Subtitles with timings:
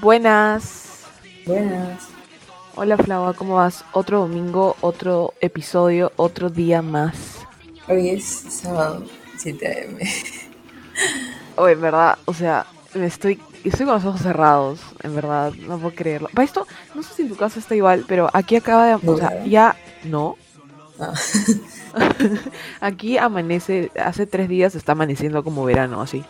[0.00, 1.04] Buenas.
[1.44, 2.08] Buenas.
[2.74, 3.84] Hola Flava, ¿cómo vas?
[3.92, 7.14] Otro domingo, otro episodio, otro día más.
[7.86, 9.04] Hoy es sábado,
[9.36, 9.98] 7 am.
[11.56, 15.94] Hoy, en verdad, o sea, estoy, estoy con los ojos cerrados, en verdad, no puedo
[15.94, 16.28] creerlo.
[16.34, 19.16] Para esto, no sé si en tu casa está igual, pero aquí acaba de, o
[19.16, 20.36] sea, ya, no.
[20.98, 21.14] Ah,
[22.80, 26.24] Aquí amanece, hace tres días está amaneciendo como verano, así.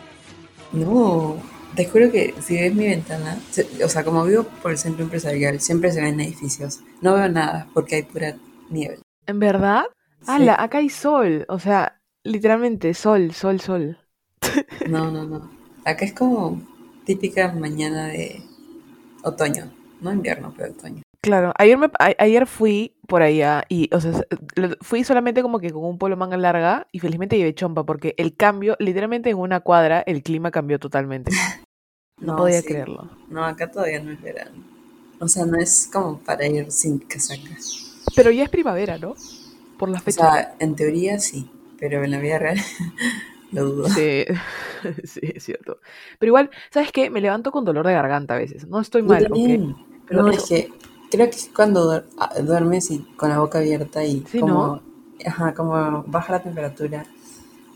[0.71, 1.37] no,
[1.75, 5.03] te juro que si ves mi ventana, se- o sea, como vivo por el centro
[5.03, 6.79] empresarial, siempre se ven edificios.
[7.01, 8.35] No veo nada porque hay pura
[8.69, 8.99] nieve.
[9.27, 9.83] ¿En verdad?
[10.21, 10.27] Sí.
[10.27, 13.97] Ala, acá hay sol, o sea, literalmente sol, sol, sol.
[14.87, 15.49] No, no, no.
[15.85, 16.61] Acá es como
[17.05, 18.41] típica mañana de
[19.23, 19.71] otoño.
[20.01, 21.01] No invierno, pero otoño.
[21.21, 24.11] Claro, ayer, me, a- ayer fui por allá y, o sea,
[24.81, 28.35] fui solamente como que con un polo manga larga y felizmente llevé chompa porque el
[28.35, 31.31] cambio, literalmente en una cuadra, el clima cambió totalmente.
[32.19, 32.67] No, podía sí.
[32.67, 33.09] creerlo.
[33.29, 34.63] No, acá todavía no es verano.
[35.19, 37.57] O sea, no es como para ir sin casaca.
[38.15, 39.15] Pero ya es primavera, ¿no?
[39.79, 40.29] Por la O fecha.
[40.31, 42.59] sea, en teoría sí, pero en la vida real
[43.51, 43.87] lo dudo.
[43.87, 44.25] Sí,
[45.03, 45.79] sí, es cierto.
[46.19, 47.09] Pero igual, ¿sabes qué?
[47.09, 48.67] Me levanto con dolor de garganta a veces.
[48.67, 49.49] No estoy mal, ¿ok?
[49.49, 49.75] también.
[50.07, 50.69] Pero no, eso- es que
[51.09, 54.81] creo que es cuando ah, duermes y con la boca abierta y Sí, como,
[55.25, 57.05] ajá, como baja la temperatura,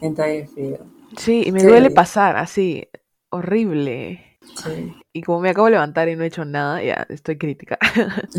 [0.02, 0.80] entra aire frío.
[1.18, 1.66] Sí, y me Sí.
[1.66, 2.90] duele pasar así,
[3.30, 4.40] horrible.
[4.56, 7.80] Sí, Y como me acabo de levantar y no he hecho nada, ya estoy crítica.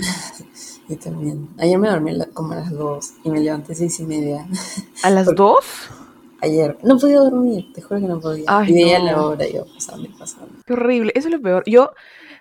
[0.88, 1.48] yo también.
[1.58, 4.46] Ayer me dormí la- como a las 2 y me levanté a seis y media.
[5.00, 5.90] ¿A las Por- dos?
[6.42, 8.44] Ayer no podía dormir, te juro que no podía.
[8.48, 9.04] Ay, y veía no.
[9.06, 10.52] la hora y yo pasando y pasando.
[10.66, 11.62] Qué horrible, eso es lo peor.
[11.66, 11.92] Yo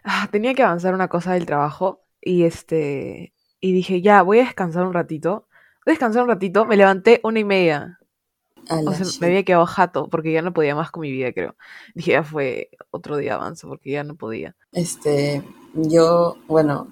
[0.04, 4.44] ah, tenía que avanzar una cosa del trabajo y este y dije, ya, voy a
[4.46, 5.48] descansar un ratito.
[5.86, 8.00] Voy a descansar un ratito, me levanté una y media.
[8.88, 11.56] O sea, me había quedado jato porque ya no podía más con mi vida, creo.
[11.94, 14.56] Dije, ya fue otro día avanzo porque ya no podía.
[14.72, 16.88] Este, yo, bueno,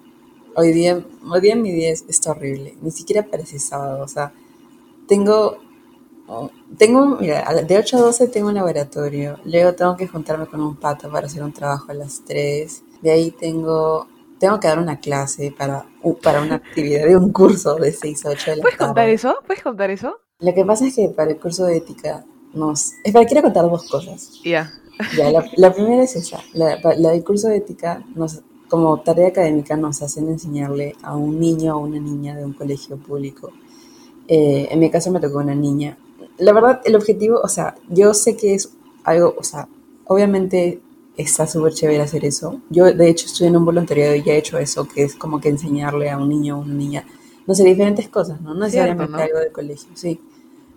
[0.55, 2.75] hoy día, hoy día mi día es- está horrible.
[2.81, 4.03] Ni siquiera parece sábado.
[4.03, 4.31] O sea,
[5.07, 5.57] tengo,
[6.27, 9.37] oh, tengo, mira, de 8 a 12 tengo un laboratorio.
[9.45, 12.83] Luego tengo que juntarme con un pata para hacer un trabajo a las 3.
[13.01, 14.07] De ahí tengo,
[14.39, 15.85] tengo que dar una clase para,
[16.21, 19.13] para una actividad de un curso de 6 a 8 de la ¿Puedes contar tarde.
[19.13, 19.35] eso?
[19.45, 20.17] ¿Puedes contar eso?
[20.39, 22.91] Lo que pasa es que para el curso de ética nos...
[23.03, 24.39] Es para, quiero contar dos cosas.
[24.43, 24.71] Ya.
[25.17, 26.39] Ya, la, la primera es esa.
[26.53, 31.39] La, la del curso de ética, nos, como tarea académica, nos hacen enseñarle a un
[31.39, 33.51] niño o una niña de un colegio público.
[34.27, 35.97] Eh, en mi caso me tocó una niña.
[36.37, 38.69] La verdad, el objetivo, o sea, yo sé que es
[39.03, 39.67] algo, o sea,
[40.05, 40.81] obviamente
[41.17, 42.61] está súper chévere hacer eso.
[42.69, 45.39] Yo, de hecho, estoy en un voluntariado y ya he hecho eso, que es como
[45.39, 47.05] que enseñarle a un niño o una niña,
[47.45, 48.53] no sé, diferentes cosas, ¿no?
[48.53, 49.19] No necesariamente ¿no?
[49.19, 50.19] algo de colegio, sí.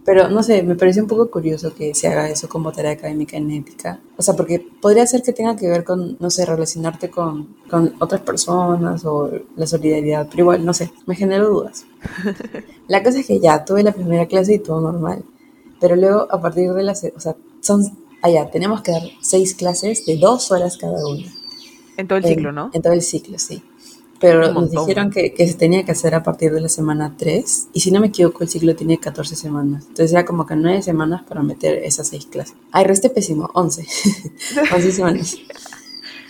[0.05, 3.37] Pero no sé, me parece un poco curioso que se haga eso como tarea académica
[3.37, 3.99] en ética.
[4.17, 7.93] O sea, porque podría ser que tenga que ver con, no sé, relacionarte con, con
[7.99, 11.87] otras personas o la solidaridad, pero igual, no sé, me generó dudas.
[12.89, 15.25] La cosa es que ya tuve la primera clase y todo normal.
[15.81, 17.83] Pero luego, a partir de las, o sea, son,
[18.23, 21.25] allá, tenemos que dar seis clases de dos horas cada una.
[21.97, 22.71] En todo el En- ciclo, ¿no?
[22.73, 23.63] En todo el ciclo, sí.
[24.19, 27.69] Pero nos dijeron que, que se tenía que hacer a partir de la semana 3.
[27.75, 29.83] Y si no me equivoco, el ciclo tiene 14 semanas.
[29.89, 32.55] Entonces era como que 9 semanas para meter esas 6 clases.
[32.73, 33.87] Ay, resté pésimo, 11.
[34.75, 35.37] 11 semanas.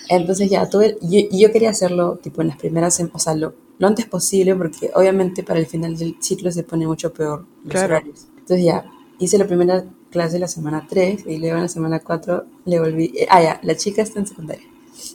[0.09, 3.55] Entonces ya tuve, yo, y yo quería hacerlo tipo en las primeras o sea, lo,
[3.79, 7.71] lo antes posible, porque obviamente para el final del ciclo se pone mucho peor los
[7.73, 7.87] Claro.
[7.97, 8.27] horarios.
[8.39, 8.85] Entonces ya,
[9.19, 13.13] hice la primera clase la semana 3 y luego en la semana 4 le volví.
[13.17, 14.65] eh, ah, ya, la chica está en secundaria.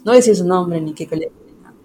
[0.03, 1.31] No voy a decir su nombre ni qué colegio.
[1.61, 1.75] nada.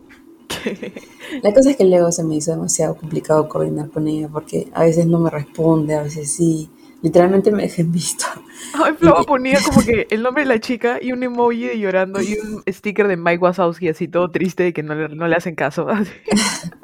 [1.42, 4.84] La cosa es que luego se me hizo demasiado complicado coordinar con ella porque a
[4.84, 6.70] veces no me responde, a veces sí.
[7.02, 8.24] Literalmente me dejé en visto.
[8.74, 12.20] Ay, Flava ponía como que el nombre de la chica y un emoji de llorando
[12.20, 15.36] y un sticker de Mike Wazowski así todo triste de que no le, no le
[15.36, 15.86] hacen caso.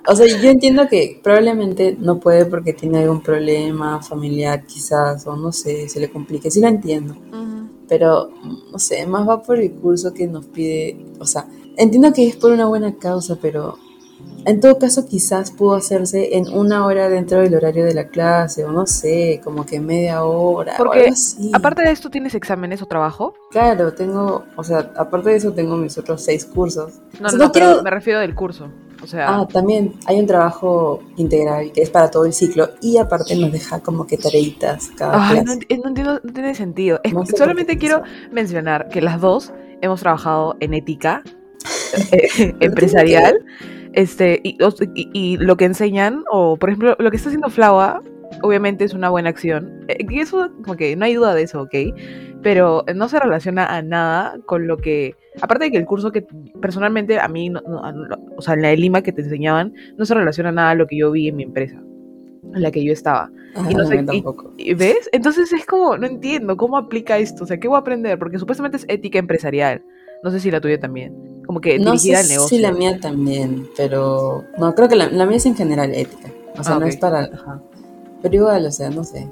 [0.05, 5.37] O sea, yo entiendo que probablemente no puede porque tiene algún problema familiar quizás, o
[5.37, 6.51] no sé, se le complique.
[6.51, 7.17] Sí lo entiendo.
[7.89, 8.31] Pero,
[8.73, 12.35] no sé, más va por el curso que nos pide, o sea, entiendo que es
[12.35, 13.79] por una buena causa, pero
[14.45, 18.65] en todo caso quizás pudo hacerse en una hora dentro del horario de la clase,
[18.65, 21.51] o no sé, como que media hora, o Porque, algo así.
[21.55, 23.35] Aparte de esto, ¿tienes exámenes o trabajo?
[23.53, 26.95] Claro, tengo, o sea, aparte de eso tengo mis otros seis cursos.
[27.21, 28.69] No, O sea, no, no pero quiero- me refiero del curso.
[29.01, 32.99] O sea, Ah, también hay un trabajo integral que es para todo el ciclo y
[32.99, 35.79] aparte nos deja como que tareitas cada ay, no, clase.
[35.83, 37.01] no entiendo, no tiene sentido.
[37.03, 41.23] Es- No sé por solamente quiero mencionar que las dos hemos trabajado en ética
[42.13, 43.45] eh, empresarial
[43.93, 47.51] Este, y, o- y- y lo que enseñan, o por ejemplo, lo que está haciendo
[47.51, 48.03] Flava,
[48.43, 49.85] obviamente es una buena acción.
[49.89, 51.75] Eh, y eso, como que no hay duda de eso, ¿ok?
[52.43, 55.15] Pero no se relaciona a nada con lo que.
[55.41, 56.25] Aparte de que el curso que
[56.61, 59.75] personalmente a mí, no- no- no- o sea, en la de Lima que te enseñaban,
[59.97, 61.77] no se relaciona nada a lo que yo vi en mi empresa,
[62.55, 63.31] en la que yo estaba.
[63.55, 64.53] Ajá, Y no sé, yo y- tampoco.
[64.57, 65.09] ¿Y ¿Ves?
[65.13, 67.45] Entonces es como, no entiendo cómo aplica esto.
[67.45, 68.19] O sea, ¿qué voy a aprender?
[68.19, 69.83] Porque supuestamente es ética empresarial.
[70.25, 71.15] No sé si la tuya también.
[71.53, 72.57] Como que No dirigida sé al negocio.
[72.57, 76.31] si la mía también, pero no, creo que la, la mía es en general ética.
[76.59, 76.91] O sea, Ah, no ok.
[76.93, 77.21] es para...
[77.25, 77.61] Ajá.
[78.23, 79.29] Pero igual, o sea, no sé.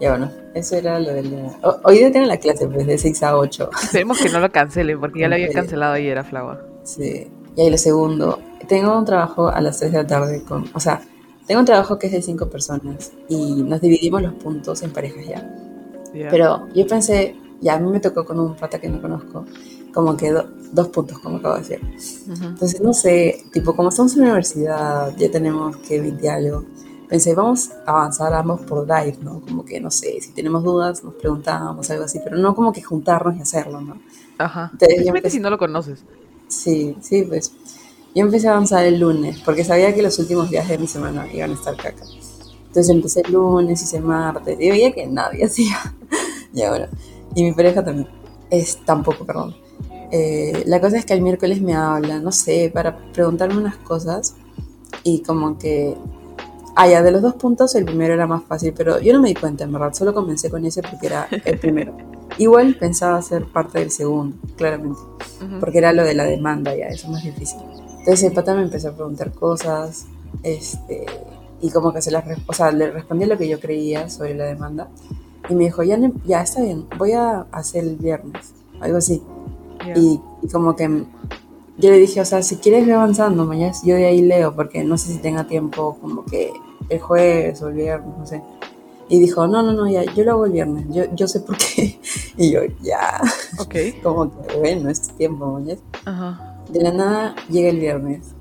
[0.00, 1.34] Ya bueno, eso era lo del...
[1.62, 3.70] ho- Hoy día tengo la clase, pues, de 6 a 8.
[3.82, 5.54] Esperemos que no lo cancelen, porque ya lo había Ok.
[5.54, 6.60] cancelado ayer a Flava.
[6.84, 7.26] Sí.
[7.56, 8.38] Y ahí lo segundo,
[8.68, 10.66] tengo un trabajo a las 3 de la tarde con...
[10.72, 11.00] O sea,
[11.48, 15.26] tengo un trabajo que es de 5 personas y nos dividimos los puntos en parejas
[15.26, 15.50] ya.
[16.14, 16.28] Ya.
[16.30, 19.44] Pero yo pensé, ya a mí me tocó con un pata que no conozco,
[19.92, 21.80] como que do- dos puntos, como acabo de decir.
[22.32, 22.44] Ujú.
[22.44, 26.64] Entonces, no sé, tipo, como estamos en la universidad, ya tenemos que 20 algo,
[27.08, 29.40] pensé, vamos a avanzar ambos por Drive, ¿no?
[29.40, 32.82] Como que, no sé, si tenemos dudas, nos preguntamos, algo así, pero no como que
[32.82, 34.00] juntarnos y hacerlo, ¿no?
[34.38, 34.70] Ajá.
[34.80, 36.04] Especialmente si no lo conoces.
[36.48, 37.52] Sí, sí, pues.
[38.14, 41.26] Yo empecé a avanzar el lunes, porque sabía que los últimos días de mi semana
[41.32, 42.04] iban a estar caca.
[42.66, 45.76] Entonces empecé el lunes, hice martes, y veía que nadie hacía.
[46.52, 46.88] y ahora.
[47.34, 48.08] Y mi pareja también.
[48.50, 49.54] Es tampoco, perdón.
[50.10, 54.34] Eh, la cosa es que el miércoles me habla, no sé, para preguntarme unas cosas.
[55.04, 55.96] Y como que.
[56.76, 59.28] Ah, ya, de los dos puntos, el primero era más fácil, pero yo no me
[59.28, 59.92] di cuenta, en verdad.
[59.92, 61.94] Solo comencé con ese porque era el primero.
[62.38, 64.98] Igual pensaba ser parte del segundo, claramente
[65.44, 65.58] Ujú.
[65.58, 67.58] porque era lo de la demanda ya, eso es más difícil.
[67.98, 70.06] Entonces el pata me empezó a preguntar cosas,
[70.42, 71.06] este,
[71.60, 74.44] y como que se las, o sea, le respondí lo que yo creía sobre la
[74.44, 74.88] demanda,
[75.48, 79.22] y me dijo, ya, ya está bien, voy a hacer el viernes, algo así.
[79.86, 79.94] Ya.
[79.96, 81.06] Y, y como que
[81.80, 84.84] yo le dije, o sea, si quieres ve avanzando, mañana yo de ahí leo, porque
[84.84, 86.52] no sé si tenga tiempo como que
[86.88, 88.42] el jueves o el viernes, no sé.
[89.08, 91.56] Y dijo, no, no, no, ya, yo lo hago el viernes, yo, yo sé por
[91.56, 91.98] qué.
[92.36, 93.20] Y yo, ya,
[93.58, 93.74] Ok.
[94.02, 95.80] como que bueno, es tiempo, mañana.
[96.04, 96.62] Ajá.
[96.70, 98.34] De la nada llega el viernes.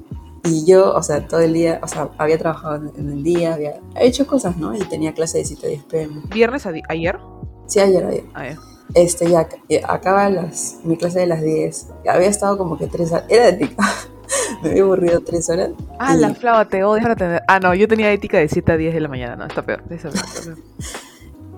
[0.44, 3.80] Y yo, o sea, todo el día, o sea, había trabajado en, el día, había
[4.00, 4.76] hecho cosas, ¿no?
[4.76, 6.22] Y tenía clase de 7 a 10 pm.
[6.34, 7.20] ¿Viernes a ayer?
[7.68, 8.24] Sí, ayer, ayer.
[8.34, 8.46] Ah,
[8.94, 11.88] Este, ya eh, acaba las, mi clase de las 10.
[12.10, 13.26] Había estado como que 3 horas.
[13.30, 13.84] Era ética.
[14.64, 15.70] Me había aburrido 3 horas.
[16.00, 17.04] Ah, Y- la Flava, te odio.
[17.48, 19.36] Ah, no, yo tenía ética de 7 a 10 de la mañana.
[19.36, 19.84] No, está peor.
[19.90, 20.58] Está peor, está peor.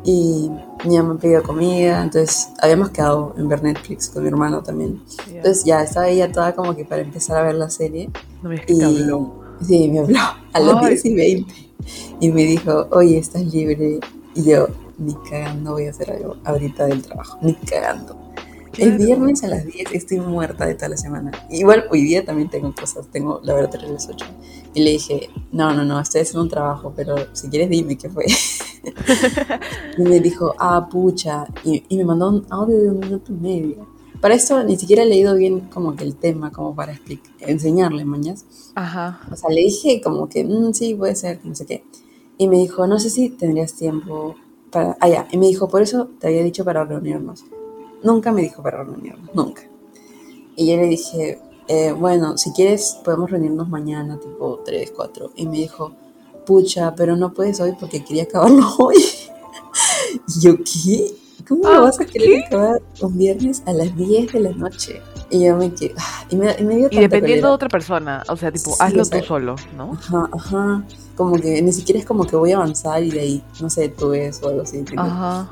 [0.03, 0.49] Y
[0.85, 2.01] mi mamá me pidió comida.
[2.03, 4.99] Entonces, habíamos quedado en ver Netflix con mi hermano también.
[5.29, 5.37] Ya.
[5.37, 8.09] Entonces, ya estaba ella toda como que para empezar a ver la serie.
[8.41, 9.31] no me Y habló.
[9.65, 10.19] sí, me habló
[10.53, 10.87] a las Ay.
[10.89, 11.53] 10 y 20
[12.19, 13.99] y me dijo, oye, ¿estás libre?
[14.33, 14.67] Y yo,
[15.01, 18.15] ni cagando voy a hacer algo ahorita del trabajo, ni cagando.
[18.77, 21.31] El viernes a las 10 estoy muerta de toda la semana.
[21.49, 24.25] Igual hoy día también tengo cosas, tengo laboratorio a las 8.
[24.73, 28.09] Y le dije, no, no, no, estoy haciendo un trabajo, pero si quieres dime qué
[28.09, 28.25] fue.
[29.97, 31.45] y me dijo, ah, pucha.
[31.65, 33.87] Y, y me mandó un audio de un minuto y medio.
[34.21, 36.97] Para esto ni siquiera he leído bien como que el tema, como para
[37.39, 38.45] enseñarle, mañas.
[38.75, 39.19] Ajá.
[39.31, 41.83] O sea, le dije como que, "Mm, sí, puede ser, no sé qué.
[42.37, 44.35] Y me dijo, no sé si tendrías tiempo
[44.71, 44.97] para...
[44.99, 45.27] Ah, ya.
[45.31, 47.43] Y me dijo, por eso te había dicho para reunirnos.
[48.03, 49.63] Nunca me dijo para reunirnos, nunca.
[50.55, 55.31] Y yo le dije, "Eh, bueno, si quieres podemos reunirnos mañana, tipo 3, 4.
[55.35, 55.91] Y me dijo,
[56.45, 58.95] pucha, pero no puedes hoy porque quería acabarlo hoy.
[60.27, 61.11] y yo, ¿qué?
[61.47, 65.01] ¿Cómo Ah, lo vas a querer acabar un viernes a las 10 de la noche?
[65.31, 65.95] Y yo me quedé,
[66.29, 68.21] y me, y me dio Y dependiendo de otra persona.
[68.27, 69.93] O sea, tipo, Sí, hazlo o sea, tú solo, ¿no?
[69.93, 70.83] Ajá, ajá.
[71.15, 73.89] Como que ni siquiera es como que voy a avanzar y de ahí, no sé,
[73.89, 74.81] tú ves o algo así.
[74.83, 75.01] tipo.
[75.01, 75.49] Ajá.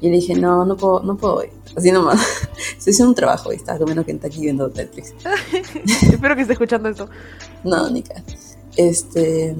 [0.00, 1.48] Y le dije, no, no puedo, no puedo hoy.
[1.76, 2.20] Así nomás.
[2.78, 5.14] Estoy haciendo un trabajo y estaba comiendo Kentucky viendo Netflix.
[6.02, 7.08] Espero que esté escuchando esto.
[7.64, 8.22] No, Nica.
[8.76, 9.56] Este,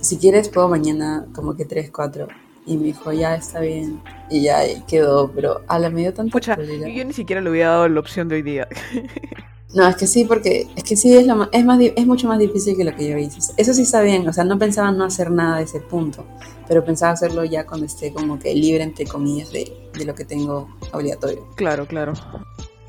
[0.00, 2.28] si quieres puedo mañana como que 3, 4.
[2.66, 4.00] Y me dijo, ya está bien.
[4.30, 6.88] Y ya quedó, pero a la me dio tanta Pucha, cólera.
[6.88, 8.68] yo ni siquiera le hubiera dado la opción de hoy día.
[9.74, 12.28] No, es que sí, porque es que sí es, lo ma- es, más, es mucho
[12.28, 13.38] más difícil que lo que yo hice.
[13.56, 16.26] Eso sí está bien, o sea, no pensaba no hacer nada de ese punto,
[16.68, 20.26] pero pensaba hacerlo ya cuando esté como que libre, entre comillas, de, de lo que
[20.26, 21.48] tengo obligatorio.
[21.56, 22.12] Claro, claro.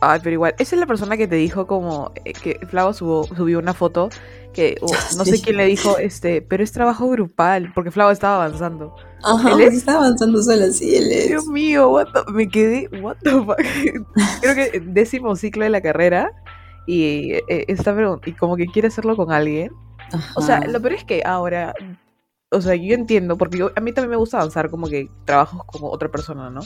[0.02, 3.34] Ay, pero igual, esa es la persona que te dijo como eh, que Flava subió,
[3.34, 4.10] subió una foto
[4.52, 4.88] que uh,
[5.18, 8.94] no sé quién le dijo, este, pero es trabajo grupal, porque Flava estaba avanzando.
[9.24, 9.74] Ajá, ¿Él porque es?
[9.76, 11.28] estaba avanzando sola, sí, él es.
[11.30, 13.56] Dios mío, what the- me quedé, what the fuck.
[14.42, 16.32] Creo que décimo ciclo de la carrera
[16.86, 19.72] y eh, está pregun- y como que quiere hacerlo con alguien.
[20.36, 20.68] O sea, Ajá.
[20.68, 21.74] lo peor es que ahora,
[22.52, 25.62] o sea, yo entiendo, porque yo- a mí también me gusta avanzar como que trabajos
[25.66, 26.60] como otra persona, ¿no?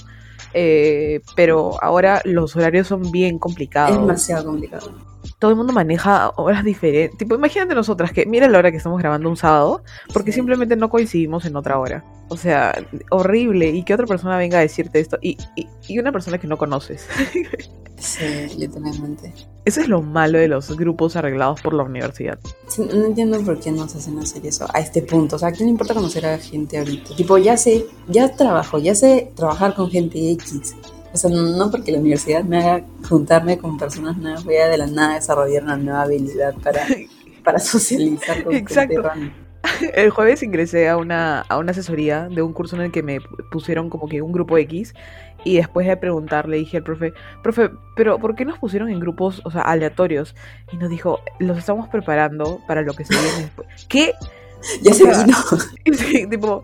[0.53, 3.97] Eh, pero ahora los horarios son bien es complicados.
[3.99, 4.91] demasiado complicado.
[5.39, 7.17] Todo el mundo maneja horas diferentes.
[7.17, 10.89] Tipo, imagínate nosotras que mira la hora que estamos grabando un sábado, porque simplemente no
[10.89, 12.03] coincidimos en otra hora.
[12.29, 12.73] O sea,
[13.11, 13.69] horrible.
[13.69, 15.17] Y que otra persona venga a decirte esto.
[15.21, 17.07] Y, y, y una persona que no conoces.
[17.99, 19.33] Sí, literalmente.
[19.65, 22.37] Eso es lo malo de los grupos arreglados por la universidad.
[22.67, 25.35] Sí, no entiendo por qué nos hacen hacer eso a este punto.
[25.35, 27.15] O sea, ¿a quién le importa conocer a gente ahorita?
[27.15, 30.75] Tipo, ya sé, ya trabajo, ya sé trabajar con gente X.
[31.17, 34.77] O sea, no porque la universidad me haga juntarme con personas nuevas, voy a de
[34.77, 36.81] la nada desarrollar una nueva habilidad para,
[37.43, 39.01] para socializar con Exacto.
[39.95, 43.19] El jueves ingresé a una, a una asesoría de un curso en el que me
[43.51, 44.93] pusieron como que un grupo X
[45.43, 48.99] y después de preguntar le dije al profe, profe, pero ¿por qué nos pusieron en
[48.99, 50.35] grupos, o sea, aleatorios?
[50.71, 53.67] Y nos dijo, los estamos preparando para lo que se viene después.
[53.87, 54.13] ¿Qué?
[54.81, 55.35] Ya se vino,
[55.97, 56.63] Sí, tipo,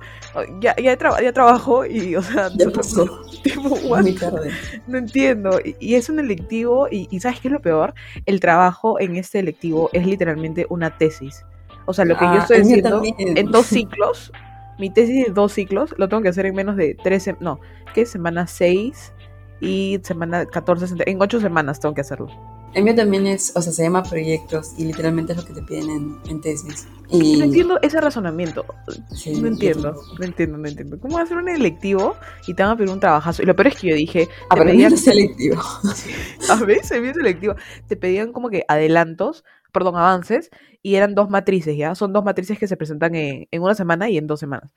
[0.60, 3.06] ya, ya, traba- ya trabajo y, o sea, ya pasó.
[3.44, 4.02] tipo, what?
[4.02, 4.52] Muy tarde.
[4.88, 5.60] No entiendo.
[5.64, 7.94] Y, y es un electivo, y, y ¿sabes qué es lo peor?
[8.26, 11.46] El trabajo en este electivo es literalmente una tesis.
[11.86, 14.32] O sea, lo que yo Ah, estoy haciendo en dos ciclos,
[14.80, 17.60] mi tesis de dos ciclos, lo tengo que hacer en menos de tres, no,
[17.94, 18.06] ¿qué?
[18.06, 19.14] Semana 6
[19.60, 22.28] y semana 14, se- en ocho semanas tengo que hacerlo.
[22.74, 25.62] El mío también es, o sea, se llama proyectos y literalmente es lo que te
[25.62, 26.88] piden en, en tesis.
[27.10, 28.66] Y No entiendo ese razonamiento.
[29.12, 31.00] sí, No entiendo, no entiendo, no entiendo.
[31.00, 32.16] ¿Cómo hacer un electivo
[32.48, 33.44] y te van a pedir un trabajazo?
[33.44, 35.62] Y lo peor es que yo dije, Ah, pero pedían- es selectivo.
[36.50, 37.56] a veces bien selectivo.
[37.88, 40.50] Te pedían como que adelantos, perdón, avances,
[40.82, 41.94] y eran dos matrices, ¿ya?
[41.96, 44.72] Son dos matrices que se presentan en, en una semana y en dos semanas.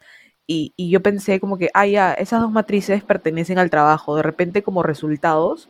[0.47, 4.15] Y, y yo pensé como que, ah, ya, esas dos matrices pertenecen al trabajo.
[4.17, 5.69] De repente, como resultados,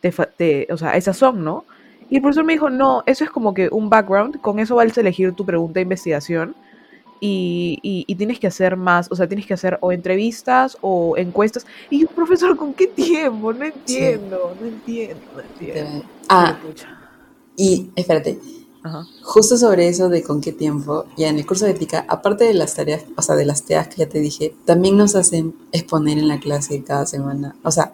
[0.00, 1.64] te, te- o sea, esas son, ¿no?
[2.08, 4.96] Y el profesor me dijo, no, eso es como que un background, con eso vas
[4.96, 6.54] a elegir tu pregunta de investigación.
[7.18, 11.16] Y, y- y tienes que hacer más, o sea, tienes que hacer o entrevistas o
[11.16, 11.66] encuestas.
[11.88, 13.52] Y yo, profesor, ¿con qué tiempo?
[13.54, 16.04] No entiendo, no entiendo, no entiendo.
[16.28, 16.58] Ah,
[17.56, 18.38] y espérate,
[18.82, 19.06] Ajá.
[19.22, 22.54] justo sobre eso de con qué tiempo, ya en el curso de ética, aparte de
[22.54, 26.18] las tareas, o sea, de las tareas que ya te dije, también nos hacen exponer
[26.18, 27.56] en la clase cada semana.
[27.62, 27.92] O sea,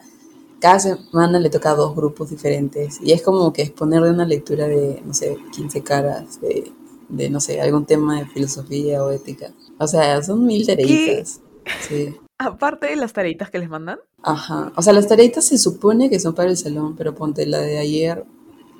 [0.63, 4.25] cada semana le toca a dos grupos diferentes y es como que exponer de una
[4.25, 6.71] lectura de, no sé, 15 caras, de,
[7.09, 9.53] de no sé, algún tema de filosofía o ética.
[9.79, 11.41] O sea, son mil tareitas.
[11.89, 12.17] Sí.
[12.39, 13.99] Aparte de las tareitas que les mandan.
[14.23, 14.73] Ajá.
[14.77, 17.79] O sea, las tareitas se supone que son para el salón, pero ponte la de
[17.79, 18.25] ayer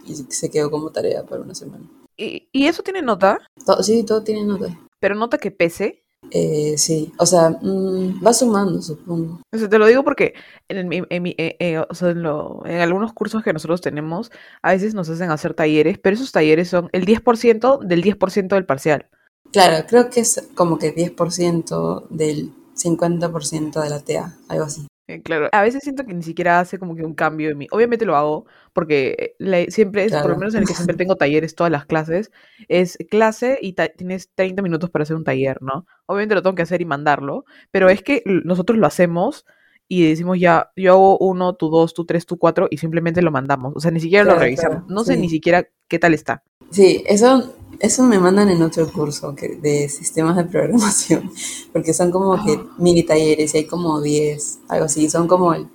[0.07, 1.85] y se quedó como tarea para una semana.
[2.17, 4.79] Y, y eso tiene nota, Todo, sí, todo tiene nota.
[5.01, 6.02] pero nota que pese.
[6.31, 9.41] Eh, sí, o sea, mm, va sumando, supongo.
[9.55, 10.35] O sea, te lo digo porque
[10.69, 13.81] en, mi- en mi- eh, eh, o sea, en, lo- en algunos cursos que nosotros
[13.81, 14.31] tenemos,
[14.63, 18.65] a veces nos hacen hacer talleres, pero esos talleres son el 10% del 10% del
[18.67, 19.09] parcial.
[19.53, 24.87] Claro, creo que es como que 10% del 50% de la TA, algo así.
[25.09, 27.67] Eh, claro, a veces siento que ni siquiera hace como que un cambio en mí.
[27.71, 29.35] Obviamente lo hago porque
[29.69, 32.31] siempre es, por lo menos en el que siempre tengo talleres, todas las clases,
[32.69, 35.87] es clase y tienes 30 minutos para hacer un taller, ¿no?
[36.07, 39.45] Obviamente lo tengo que hacer y mandarlo, pero es que nosotros lo hacemos
[39.89, 43.31] y decimos ya, yo hago uno, tú dos, tú tres, tú cuatro y simplemente lo
[43.31, 43.75] mandamos.
[43.77, 44.79] O sea, ni siquiera lo revisamos.
[44.79, 45.21] claro, No sé sí.
[45.21, 46.43] ni siquiera qué tal está.
[46.71, 51.31] Sí, eso, eso me mandan en otro curso que, de sistemas de programación,
[51.73, 55.67] porque son como que mini talleres y hay como 10, algo así, son como el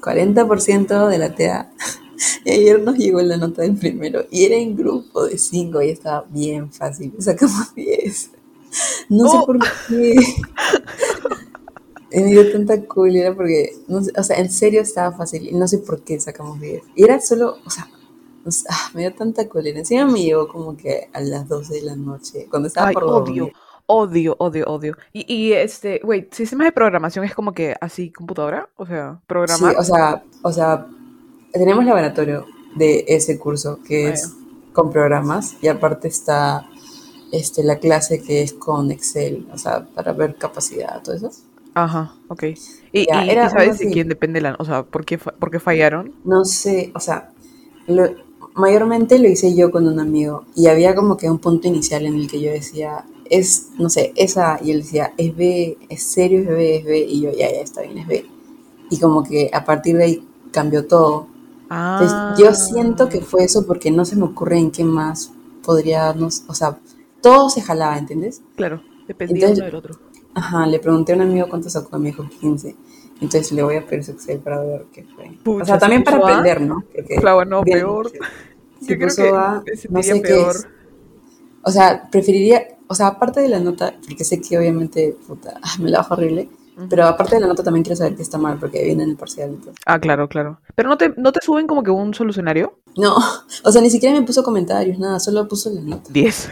[0.00, 1.72] 40% de la TA.
[2.44, 5.90] Y ayer nos llegó la nota del primero y era en grupo de 5 y
[5.90, 8.30] estaba bien fácil, sacamos 10.
[9.08, 9.46] No sé Oh.
[9.46, 10.14] por qué.
[12.12, 15.66] Me dio tanta cólera porque, no sé, o sea, en serio estaba fácil y no
[15.66, 16.82] sé por qué sacamos 10.
[16.94, 17.88] Y era solo, o sea,
[18.44, 19.78] no sé, ah, me dio tanta cólera.
[19.78, 23.04] Encima me llegó como que a las 12 de la noche, cuando estaba Ay, por
[23.04, 23.54] odio, dormir.
[23.86, 24.96] odio, odio, odio.
[25.12, 29.26] Y, y este, wait, sistemas de programación es como que así computadora, o sea, Sí,
[29.26, 29.76] programar.
[29.78, 30.86] o sea, o sea,
[31.52, 32.46] tenemos laboratorio
[32.76, 34.34] de ese curso que es
[34.72, 36.68] con programas y aparte está
[37.32, 41.30] este, la clase que es con Excel, o sea, para ver capacidad, todo eso.
[41.74, 42.44] Ajá, ok.
[42.92, 45.32] ¿Y, Ya, y- era y sabes de quién depende la, o sea, por qué, fa-
[45.38, 46.14] por qué fallaron?
[46.24, 47.32] No sé, o sea,
[47.86, 48.14] lo-
[48.54, 52.14] mayormente lo hice yo con un amigo y había como que un punto inicial en
[52.16, 56.40] el que yo decía, es, no sé, esa, y él decía, es B, es serio,
[56.40, 58.26] es B, es B, y yo, ya, ya, está bien, es B.
[58.90, 61.26] Y como que a partir de ahí cambió todo.
[61.62, 65.32] Entonces, Ah, yo siento que fue eso porque no se me ocurre en qué más
[65.64, 66.78] podríamos, o sea,
[67.22, 68.42] todo se jalaba, ¿entiendes?
[68.56, 69.94] claro, dependía Entonces- uno del otro.
[70.34, 72.74] Ajá, le pregunté a un amigo cuánto sacó, me dijo 15.
[73.22, 75.30] Entonces le voy a pedir su Excel para ver qué fue.
[75.44, 76.82] Pucha, o sea, ¿se también para aprender, ¿no?
[76.92, 78.10] Porque Claro, no, bien, peor.
[78.80, 80.56] Si creo puso que A, no sé qué peor.
[80.56, 80.66] es.
[81.62, 85.88] O sea, preferiría, o sea, aparte de la nota, porque sé que obviamente, puta, me
[85.88, 86.48] la bajo horrible,
[86.90, 89.16] Pero aparte de la nota también quiero saber qué está mal porque viene en el
[89.16, 89.56] parcial.
[89.86, 90.58] Ah, claro, claro.
[90.74, 92.80] Pero no te, no te suben como que un solucionario.
[92.96, 93.14] No,
[93.64, 96.10] o sea, ni siquiera me puso comentarios, nada, solo puso la nota.
[96.12, 96.50] 10.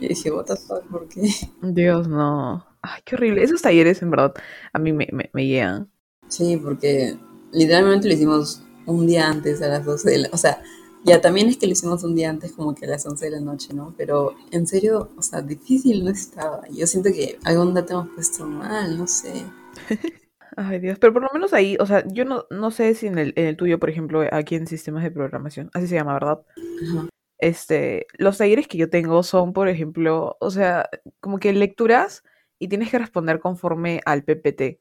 [0.00, 1.30] Y dije, what the fuck, ¿por qué?
[1.62, 2.66] Dios, no.
[2.82, 3.42] Ay, qué horrible.
[3.42, 4.34] Esos talleres, en verdad,
[4.72, 5.90] a mí me, me, me llegan.
[6.30, 7.18] Sí, porque
[7.52, 10.28] literalmente lo hicimos un día antes a las 12 de la...
[10.32, 10.62] O sea,
[11.04, 13.30] ya también es que lo hicimos un día antes como que a las 11 de
[13.32, 13.94] la noche, ¿no?
[13.98, 16.62] Pero en serio, o sea, difícil no estaba.
[16.70, 19.44] Yo siento que algún dato hemos puesto mal, no sé.
[20.56, 23.18] Ay, Dios, pero por lo menos ahí, o sea, yo no, no sé si en
[23.18, 26.40] el, en el tuyo, por ejemplo, aquí en sistemas de programación, así se llama, ¿verdad?
[26.82, 27.08] Ajá.
[27.40, 32.22] Este, los talleres que yo tengo son, por ejemplo, o sea, como que lecturas
[32.58, 34.80] y tienes que responder conforme al PPT.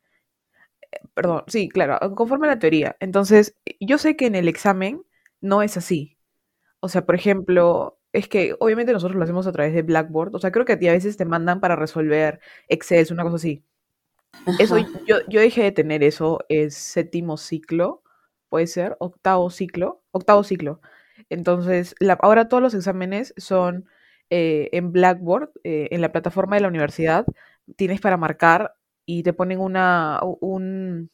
[1.13, 2.95] Perdón, sí, claro, conforme a la teoría.
[2.99, 5.03] Entonces, yo sé que en el examen
[5.41, 6.17] no es así.
[6.81, 10.35] O sea, por ejemplo, es que obviamente nosotros lo hacemos a través de Blackboard.
[10.35, 13.37] O sea, creo que a ti a veces te mandan para resolver Excel, una cosa
[13.37, 13.63] así.
[14.57, 14.77] Eso,
[15.07, 18.03] yo, yo dejé de tener eso, es séptimo ciclo,
[18.49, 20.81] puede ser, octavo ciclo, octavo ciclo.
[21.29, 23.85] Entonces, la- ahora todos los exámenes son
[24.29, 27.25] eh, en Blackboard, eh, en la plataforma de la universidad,
[27.75, 28.75] tienes para marcar
[29.09, 31.09] y te ponen una, un,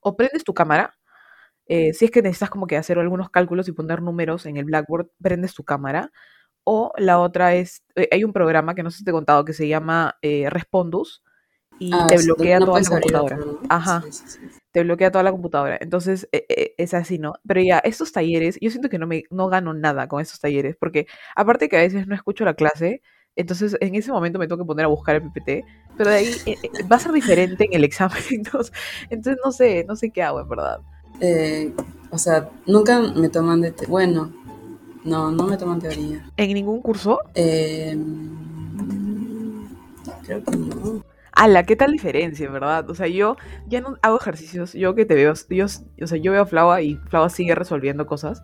[0.00, 0.96] o prendes tu cámara,
[1.66, 4.64] eh, si es que necesitas como que hacer algunos cálculos y poner números en el
[4.66, 6.12] Blackboard, prendes tu cámara,
[6.64, 9.44] o la otra es, eh, hay un programa que no sé si te he contado
[9.44, 11.24] que se llama eh, Respondus
[11.78, 13.38] y Ah, te bloquea no toda la computadora.
[13.68, 14.60] Ajá Sí, sí, sí.
[14.72, 15.78] te bloquea toda la computadora.
[15.80, 17.34] Entonces, e- e- es así, ¿no?
[17.46, 20.76] Pero ya, estos talleres, yo siento que no me no gano nada con estos talleres,
[20.78, 23.02] porque aparte que a veces no escucho la clase,
[23.36, 25.66] entonces en ese momento me tengo que poner a buscar el PPT,
[25.96, 28.72] pero de ahí eh, eh, va a ser diferente en el examen, entonces,
[29.10, 30.80] entonces no sé, no sé qué hago, en verdad.
[31.20, 31.74] Eh,
[32.10, 33.74] o sea, nunca me toman de...
[33.88, 34.32] Bueno,
[35.04, 36.30] no, no me toman teoría.
[36.36, 37.96] En ningún curso, Eh,
[40.22, 41.04] creo que no.
[41.32, 42.88] ala, qué tal diferencia, en verdad.
[42.90, 46.32] O sea, yo ya no hago ejercicios, yo que te veo, yo, o sea, yo
[46.32, 48.42] veo a Flava y Flava sigue resolviendo cosas,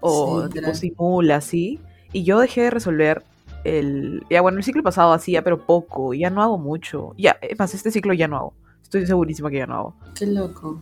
[0.00, 1.80] o Sí, tipo simula, así,
[2.12, 3.24] y yo dejé de resolver
[3.64, 7.58] el, ya bueno, el ciclo pasado hacía, pero poco, ya no hago mucho, ya, es
[7.58, 10.80] más, este ciclo ya no hago, estoy segurísima que ya no hago, Qué loco.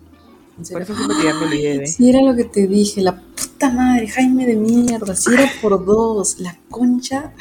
[0.70, 3.70] Por eso siento que ya me olvidé Si era lo que te dije, la puta
[3.72, 7.32] madre, Jaime de mierda, si era por dos, la concha.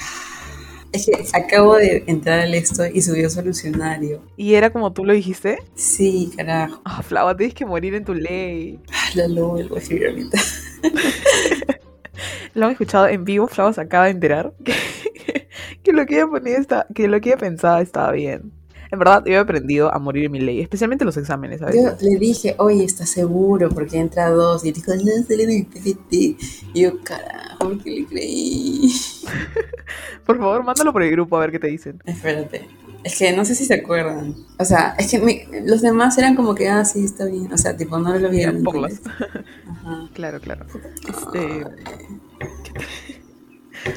[0.94, 4.22] Es que acabo de entrar al esto y subió solucionario.
[4.38, 6.82] y era como tú lo dijiste, Sí, carajo.
[6.86, 10.38] ah, Flava, tienes que morir en tu ley, Ah, La lo voy a escribir ahorita.
[12.54, 14.54] lo han escuchado en vivo, Flava se acaba de enterar
[15.92, 18.52] que, lo que ella ponía está, que lo que ella pensaba estaba bien.
[18.92, 21.72] En verdad, yo he aprendido a morir en mi ley, especialmente en los exámenes, a
[21.74, 23.70] Yo le dije, oye, ¿estás seguro?
[23.70, 24.66] Porque entra dos.
[24.66, 26.14] Y dijo, no, el PPT.
[26.74, 28.92] Y yo, carajo, ¿por qué le creí?
[30.26, 32.02] Por favor, mándalo por el grupo a ver qué te dicen.
[32.06, 32.68] Espérate.
[33.04, 34.36] Es que no sé si se acuerdan.
[34.60, 37.52] O sea, es que mi- los demás eran como que, ah, sí, está bien.
[37.52, 38.58] O sea, tipo, no lo vieron.
[38.58, 38.92] Eran.
[40.14, 40.66] Claro, claro.
[41.08, 41.66] Este...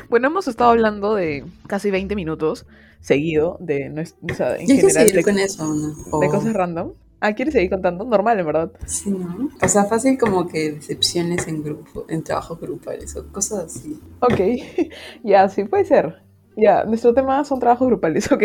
[0.09, 2.67] Bueno, hemos estado hablando de casi 20 minutos
[3.01, 3.91] seguido de
[4.31, 6.21] o sea, en ¿Ya hay que general seguir de, con eso no?
[6.21, 6.93] de O- cosas random.
[7.21, 8.05] Ah, ¿quieres seguir contando?
[8.05, 8.73] Normal, en verdad.
[8.87, 9.49] Sí, ¿no?
[9.63, 13.99] O sea, fácil como que decepciones en grupo, en trabajos grupales o cosas así.
[14.21, 14.41] Ok,
[15.23, 16.23] ya, sí puede ser.
[16.57, 18.43] Ya, nuestro tema son trabajos grupales, ¿ok?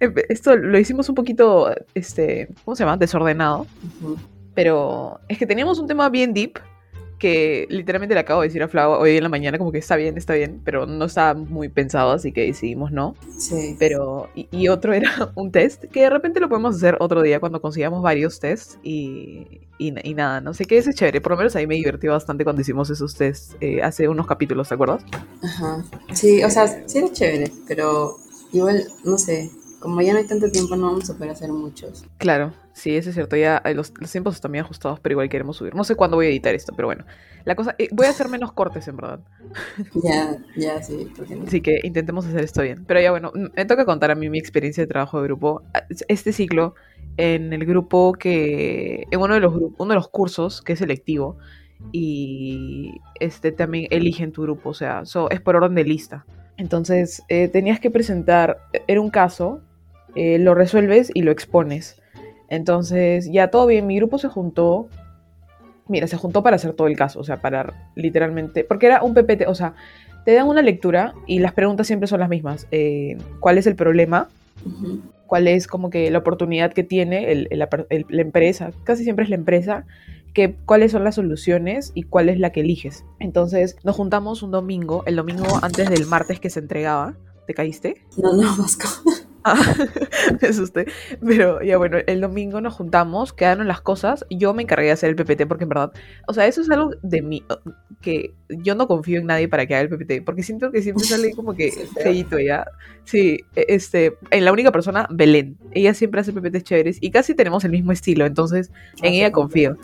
[0.00, 2.96] Empe- Esto lo hicimos un poquito, este, ¿cómo se llama?
[2.96, 3.66] Desordenado.
[4.02, 4.16] Ujú.
[4.54, 6.58] Pero es que teníamos un tema bien deep
[7.18, 9.96] que literalmente le acabo de decir a Flau hoy en la mañana como que está
[9.96, 13.14] bien, está bien, pero no estaba muy pensado, así que decidimos no.
[13.36, 13.76] Sí.
[13.78, 17.40] Pero, y, y otro era un test, que de repente lo podemos hacer otro día
[17.40, 21.20] cuando consigamos varios tests y, y, y nada, no sé qué, es chévere.
[21.20, 24.68] Por lo menos ahí me divertí bastante cuando hicimos esos tests eh, hace unos capítulos,
[24.68, 25.04] ¿te acuerdas?
[25.42, 25.84] Ajá.
[26.12, 28.16] Sí, o sea, sí era chévere, pero
[28.52, 32.04] igual, no sé, como ya no hay tanto tiempo, no vamos a poder hacer muchos.
[32.18, 33.36] Claro, sí, eso es cierto.
[33.36, 35.74] Ya eh, los, los tiempos están bien ajustados, pero igual queremos subir.
[35.74, 37.04] No sé cuándo voy a editar esto, pero bueno.
[37.44, 39.20] La cosa, eh, voy a hacer menos cortes, en verdad.
[39.94, 41.44] Ya, ya, sí, no.
[41.46, 42.84] Así que intentemos hacer esto bien.
[42.86, 45.62] Pero ya bueno, me toca contar a mí mi experiencia de trabajo de grupo.
[45.74, 46.74] Ah, Este ciclo,
[47.16, 51.38] en el grupo que, en uno de los, uno de los cursos que es selectivo,
[51.92, 56.26] y este también eligen tu grupo, o sea, so- es por orden de lista.
[56.56, 59.67] Entonces, eh, tenías que presentar, era un caso,
[60.18, 62.00] eh, lo resuelves y lo expones.
[62.48, 64.88] Entonces, ya todo bien, mi grupo se juntó.
[65.86, 69.14] Mira, se juntó para hacer todo el caso, o sea, para literalmente, porque era un
[69.14, 69.74] PPT, o sea,
[70.24, 72.66] te dan una lectura y las preguntas siempre son las mismas.
[72.70, 74.28] Eh, ¿Cuál es el problema?
[75.26, 78.70] ¿Cuál es como que la oportunidad que tiene el- la empresa?
[78.84, 79.84] Casi siempre es la empresa.
[80.34, 83.04] Que, ¿Cuáles son las soluciones y cuál es la que eliges?
[83.18, 87.14] Entonces nos juntamos un domingo, el domingo antes del martes que se entregaba.
[87.46, 88.02] ¿Te caíste?
[88.18, 88.88] No, no, Vasco.
[90.40, 90.86] me asusté.
[91.24, 94.24] Pero ya bueno, el domingo nos juntamos, quedaron las cosas.
[94.30, 95.92] Yo me encargué de hacer el PPT porque en verdad,
[96.26, 97.44] o sea, eso es algo de mí,
[98.00, 101.04] que yo no confío en nadie para que haga el PPT, porque siento que siempre
[101.04, 101.70] sale como que
[102.02, 102.66] feito ya.
[103.04, 105.56] Sí, e, este, en la única persona, Belén.
[105.72, 108.70] Ella siempre hace PPT chéveres y casi tenemos el mismo estilo, entonces
[109.02, 109.76] en ella confío.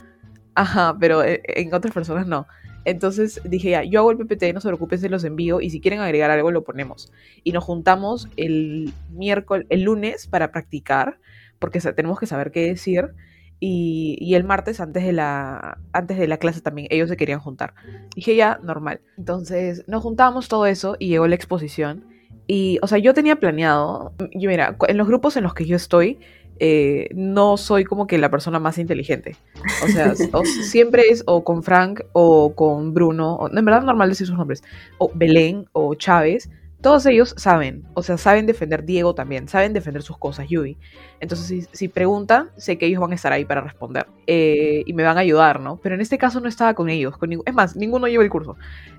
[0.54, 2.46] Ajá, pero eh, en otras personas no.
[2.84, 5.80] Entonces dije, ya, yo hago el PPT, no se preocupen, se los envío y si
[5.80, 7.12] quieren agregar algo lo ponemos.
[7.42, 11.18] Y nos juntamos el miércoles, el lunes para practicar,
[11.58, 13.14] porque tenemos que saber qué decir.
[13.60, 17.72] Y, el martes, antes de, la, antes de la clase también, ellos se querían juntar.
[18.14, 19.00] Dije, ya, normal.
[19.16, 22.04] Entonces nos juntamos todo eso y llegó la exposición.
[22.46, 25.76] Y, o sea, yo tenía planeado, yo mira, en los grupos en los que yo
[25.76, 26.18] estoy,
[26.60, 29.36] eh, no soy como que la persona más inteligente.
[29.82, 30.14] O sea,
[30.62, 34.62] siempre es o con Frank o con Bruno, o, en verdad normal decir sus nombres,
[34.98, 36.50] o Belén o Chávez.
[36.80, 40.76] Todos ellos saben, o sea, saben defender Diego también, saben defender sus cosas, Yui.
[41.18, 45.02] Entonces, si, preguntan, sé que ellos van a estar ahí para responder eh, y me
[45.02, 45.80] van a ayudar, ¿no?
[45.82, 48.56] Pero en este caso no estaba con ellos, con es más, ninguno lleva el curso.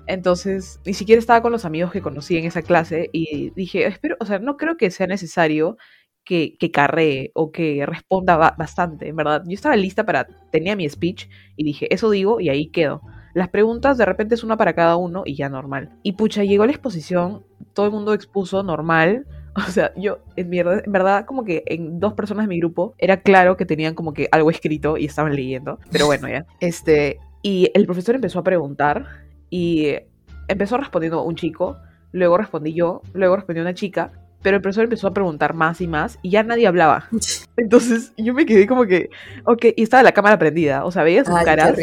[0.08, 4.16] Entonces, ni siquiera estaba con los amigos que conocí en esa clase y dije, espero,
[4.18, 5.76] o sea, no creo que sea necesario
[6.26, 9.44] que, que carree o que responda bastante, en verdad.
[9.46, 13.00] Yo estaba lista para, tenía mi speech y dije, eso digo y ahí quedo.
[13.32, 15.90] Las preguntas de repente es una para cada uno y ya normal.
[16.02, 19.26] Y pucha, llegó la exposición, todo el mundo expuso normal.
[19.56, 22.94] O sea, yo en, verdad, en verdad como que en dos personas de mi grupo
[22.98, 25.78] era claro que tenían como que algo escrito y estaban leyendo.
[25.90, 26.44] Pero bueno, ya.
[26.60, 29.06] Este, y el profesor empezó a preguntar
[29.48, 29.94] y
[30.48, 31.78] empezó respondiendo un chico,
[32.12, 34.12] luego respondí yo, luego respondió una chica
[34.42, 37.08] pero el profesor empezó a preguntar más y más y ya nadie hablaba.
[37.56, 39.10] Entonces yo me quedé como que,
[39.44, 41.76] ok, y estaba la cámara prendida, o sea, veía sus caras,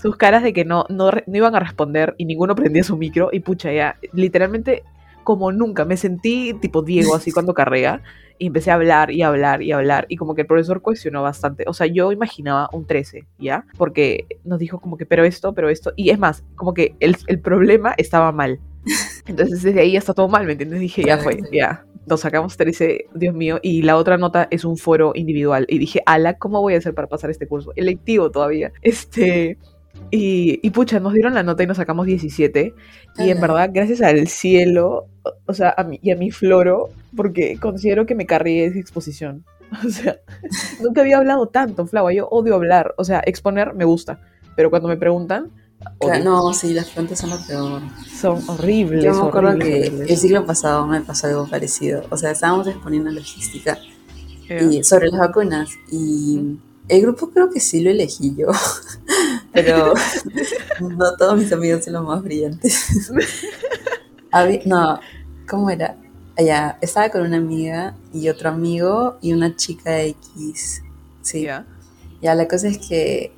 [0.00, 3.30] sus caras de que no, no, no, iban a responder y ninguno prendía su micro
[3.32, 4.82] y pucha, ya, literalmente
[5.24, 8.02] como nunca, me sentí tipo Diego así cuando carrea
[8.38, 11.64] y empecé a hablar y hablar y hablar y como que el profesor cuestionó bastante,
[11.66, 13.64] o sea, yo imaginaba un 13, ¿ya?
[13.76, 17.16] Porque nos dijo como que, pero esto, pero esto, y es más, como que el,
[17.26, 18.60] el problema estaba mal.
[19.26, 20.80] Entonces desde ahí ya está todo mal, ¿me entiendes?
[20.80, 24.76] Dije, ya fue, ya, nos sacamos 13, Dios mío, y la otra nota es un
[24.76, 25.66] foro individual.
[25.68, 27.72] Y dije, ala, ¿cómo voy a hacer para pasar este curso?
[27.76, 28.72] Electivo todavía.
[28.82, 29.58] Este,
[30.10, 32.74] y, y pucha, nos dieron la nota y nos sacamos 17.
[33.18, 35.08] Y en verdad, gracias al cielo,
[35.46, 39.44] o sea, a mí, y a mi floro, porque considero que me cargué esa exposición.
[39.84, 40.20] O sea,
[40.80, 42.12] nunca había hablado tanto, Flava.
[42.12, 42.94] Yo odio hablar.
[42.98, 44.20] O sea, exponer me gusta.
[44.54, 45.50] Pero cuando me preguntan,
[46.24, 47.82] no, sí, las plantas son lo peor.
[48.20, 49.04] Son horribles.
[49.04, 52.04] Yo me acuerdo que el siglo pasado me pasó algo parecido.
[52.10, 53.78] O sea, estábamos exponiendo logística
[54.48, 55.70] y sobre las vacunas.
[55.90, 56.58] Y
[56.88, 58.48] el grupo creo que sí lo elegí yo.
[59.52, 59.94] Pero
[60.80, 63.10] no todos mis amigos son los más brillantes.
[64.66, 65.00] no,
[65.48, 65.96] ¿cómo era?
[66.38, 70.82] Allá, estaba con una amiga y otro amigo y una chica X.
[71.22, 71.44] Sí.
[72.22, 73.32] Ya, la cosa es que,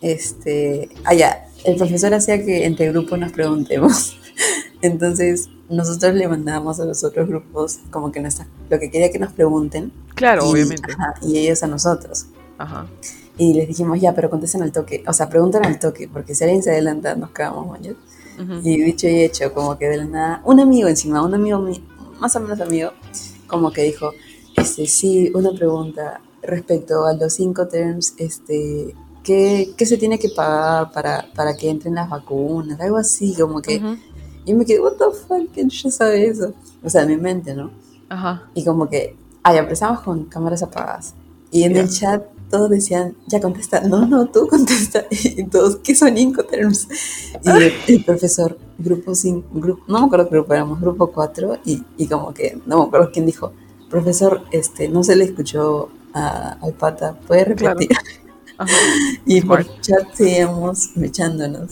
[0.00, 4.16] este, allá, el profesor hacía que entre grupos nos preguntemos.
[4.82, 9.18] Entonces, nosotros le mandábamos a los otros grupos como que nuestra, lo que quería que
[9.18, 9.92] nos pregunten.
[10.14, 10.92] Claro, obviamente.
[11.22, 12.26] y ellos a nosotros.
[12.58, 12.86] Ajá.
[13.36, 15.02] Y les dijimos, ya, pero contesten al toque.
[15.06, 17.96] O sea, preguntan al toque, porque si alguien se adelanta, nos quedamos mañana.
[18.62, 21.64] Y dicho y hecho, como que de la nada, un amigo encima, un amigo
[22.18, 22.90] más o menos amigo,
[23.46, 24.10] como que dijo,
[24.56, 30.92] este, sí, una pregunta respecto a los cinco terms, este, ¿qué, se tiene que pagar
[30.92, 32.78] para, para que entren las vacunas?
[32.80, 33.82] Algo así, como que...
[34.46, 36.52] Y me quedé, what the fuck, ¿quién ya sabe eso?
[36.82, 37.70] O sea, en mi mente, ¿no?
[38.10, 38.42] Ajá.
[38.54, 41.14] Y como que, ah, ya empezamos con cámaras apagadas.
[41.50, 45.06] Y en el chat todos decían, ya contesta, no, no, tú contesta.
[45.10, 46.88] Y todos, ¿qué son Incoterms?
[47.42, 51.82] Y el, profesor, grupo 5, grupo, no me acuerdo qué grupo éramos, grupo 4, y,
[51.96, 53.52] y, como que, no me acuerdo quién dijo,
[53.88, 57.88] profesor, este, no se le escuchó al pata, ¿puede repetir?
[59.26, 61.70] Y por chat seguíamos echándonos.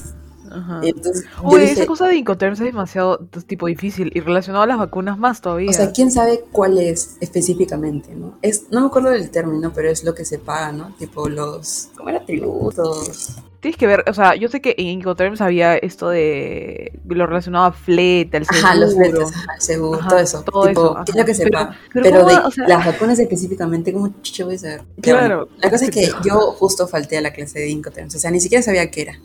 [0.50, 0.80] Ajá.
[0.82, 5.18] entonces, Oye, esa cosa de Incoterms es demasiado tipo difícil y relacionado a las vacunas
[5.18, 5.70] más todavía.
[5.70, 8.36] O sea, quién sabe cuál es específicamente, ¿no?
[8.42, 10.94] Es, no me acuerdo del término, pero es lo que se paga, ¿no?
[10.98, 12.24] Tipo los, ¿cómo era?
[12.26, 13.36] Tributos.
[13.62, 17.66] Tienes que ver, o sea, yo sé que en Incoterms había esto de lo relacionado
[17.66, 18.66] a flete, al seguro.
[18.66, 20.42] Ajá, los fletes, el seguro, todo eso.
[20.42, 20.96] Todo eso.
[21.06, 21.78] ¿Qué es lo que se paga?
[21.92, 22.34] Pero, de
[22.66, 24.82] las vacunas específicamente, ¿cómo chucho voy a saber?
[25.00, 25.48] Claro.
[25.58, 28.40] la cosa es que yo justo falté a la clase de Incoterms, o sea, ni
[28.40, 29.20] siquiera sabía qué era.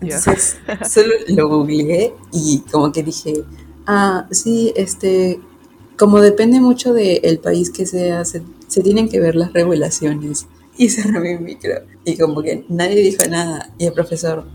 [0.00, 0.56] Entonces,
[0.88, 3.42] solo lo googleé y como que dije,
[3.88, 5.40] ah, sí, este,
[5.98, 10.46] como depende mucho del país que sea, se, se tienen que ver las regulaciones.
[10.76, 11.74] Y cerré mi micro.
[12.04, 13.70] Y como que nadie dijo nada.
[13.78, 14.46] Y el profesor,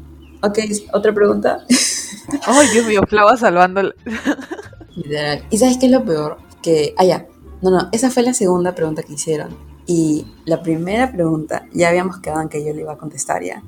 [0.42, 0.60] ok,
[0.94, 1.66] ¿otra pregunta?
[2.48, 3.82] Ay, Dios mío, Flava salvando.
[4.96, 5.46] Literal.
[5.50, 6.38] ¿Y sabes qué es lo peor?
[6.62, 7.26] Que, ah,
[7.62, 9.56] No, no, esa fue la segunda pregunta que hicieron.
[9.88, 13.62] Y la primera pregunta, ya habíamos quedado en que yo le iba a contestar ya.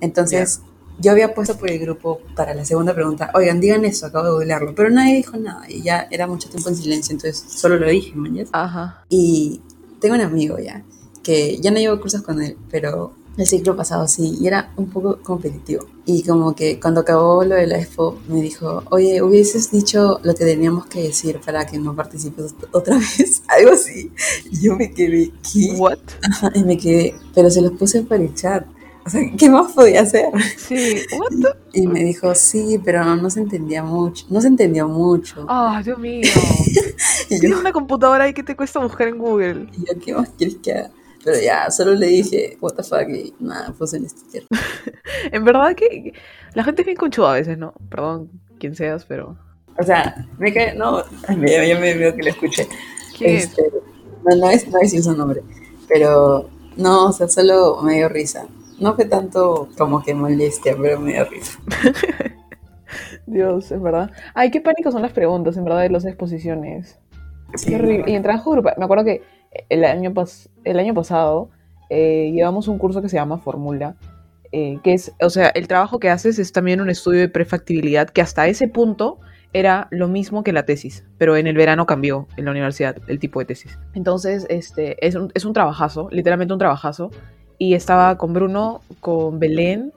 [0.00, 0.62] Entonces,
[1.00, 4.32] yo había puesto por el grupo para la segunda pregunta, oigan, digan eso, acabo de
[4.32, 7.88] googlearlo, pero nadie dijo nada y ya era mucho tiempo en silencio, entonces solo lo
[7.88, 8.48] dije, mañana.
[8.52, 9.04] Ajá.
[9.08, 9.62] Y
[10.00, 10.84] tengo un amigo ya,
[11.22, 14.90] que ya no llevo cursos con él, pero el ciclo pasado sí, y era un
[14.90, 15.86] poco competitivo.
[16.04, 20.34] Y como que cuando acabó lo de la expo, me dijo, oye, hubieses dicho lo
[20.34, 24.10] que teníamos que decir para que no participes otra vez, algo así.
[24.50, 25.74] Y yo me quedé, ¿qué?
[25.76, 25.98] What?
[26.28, 28.66] Ajá, y me quedé, pero se los puse por el chat.
[29.06, 30.26] O sea, ¿qué más podía hacer?
[30.58, 31.54] Sí, what?
[31.72, 34.26] Y me dijo, sí, pero no, no se entendía mucho.
[34.28, 35.46] No se entendió mucho.
[35.48, 36.20] Ah, Dios mío.
[37.30, 39.68] y yo, Tienes una computadora ahí que te cuesta buscar en Google.
[39.72, 40.90] y yo, ¿qué más quieres que haga?
[41.24, 44.44] Pero ya, solo le dije, what the fuck, y nada, puse en sticker.
[45.32, 46.14] En verdad que
[46.54, 47.74] la gente es bien conchuda a veces, ¿no?
[47.90, 49.36] Perdón, quien seas, pero...
[49.78, 52.66] O sea, me cae, no, ay, me, ya me veo que lo escuché.
[53.20, 53.62] Este,
[54.24, 55.42] no, no es, no es su nombre,
[55.88, 58.46] pero no, o sea, solo me dio risa.
[58.78, 61.58] No fue tanto como que molestia, pero me dio risa.
[63.26, 64.10] Dios, es verdad.
[64.34, 66.98] Ay, qué pánico son las preguntas, en verdad, de las exposiciones.
[67.54, 68.10] Sí, Qué horrible.
[68.10, 69.22] Y en trabajo grupal, me acuerdo que
[69.68, 71.50] el año, pas- el año pasado
[71.88, 73.96] eh, llevamos un curso que se llama Fórmula,
[74.52, 78.10] eh, que es, o sea, el trabajo que haces es también un estudio de prefactibilidad
[78.10, 79.18] que hasta ese punto
[79.52, 83.18] era lo mismo que la tesis, pero en el verano cambió en la universidad el
[83.18, 83.78] tipo de tesis.
[83.94, 87.10] Entonces, este, es un, es un trabajazo, literalmente un trabajazo,
[87.58, 89.92] y estaba con Bruno, con Belén,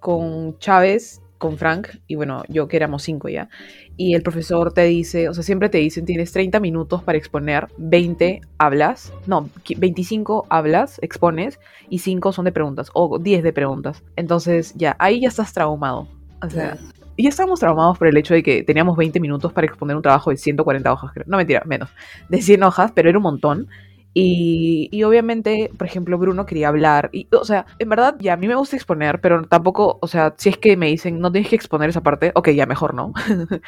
[0.00, 3.48] con Chávez, con Frank, y bueno, yo que éramos cinco ya
[3.96, 7.66] y el profesor te dice, o sea, siempre te dicen, tienes 30 minutos para exponer,
[7.78, 11.58] 20 hablas, no, qui- 25 hablas, expones,
[11.90, 14.04] y 5 son de preguntas, o 10 de preguntas.
[14.14, 16.06] Entonces, ya, ahí ya estás traumado.
[16.40, 16.80] O sea, Claro.
[17.18, 20.30] ya estábamos traumados por el hecho de que teníamos 20 minutos para exponer un trabajo
[20.30, 21.24] de 140 hojas, creo.
[21.28, 21.90] No, mentira, menos.
[22.28, 23.66] De 100 hojas, pero era un montón.
[24.14, 27.08] Y, y obviamente, por ejemplo, Bruno quería hablar.
[27.12, 30.34] Y, o sea, en verdad, ya a mí me gusta exponer, pero tampoco, o sea,
[30.36, 33.12] si es que me dicen, no tienes que exponer esa parte, ok, ya mejor no.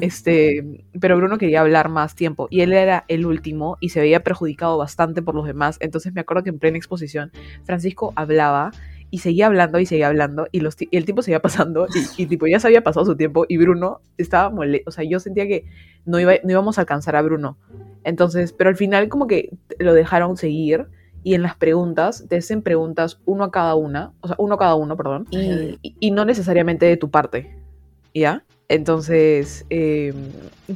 [0.00, 0.64] Este,
[0.98, 4.78] pero Bruno quería hablar más tiempo y él era el último y se veía perjudicado
[4.78, 5.76] bastante por los demás.
[5.80, 7.32] Entonces me acuerdo que en plena exposición
[7.64, 8.72] Francisco hablaba
[9.10, 12.22] y seguía hablando y seguía hablando y, los, ti- y el tiempo seguía pasando y,
[12.22, 14.88] y tipo ya se había pasado su tiempo y Bruno estaba molesto.
[14.88, 15.64] O sea, yo sentía que
[16.04, 17.58] no, iba, no íbamos a alcanzar a Bruno.
[18.04, 20.86] Entonces, pero al final como que lo dejaron seguir
[21.22, 24.58] y en las preguntas te hacen preguntas uno a cada una, o sea, uno a
[24.58, 27.50] cada uno, perdón, y, y- y no necesariamente de tu parte,
[28.14, 28.44] ¿ya?
[28.68, 30.14] Entonces, eh,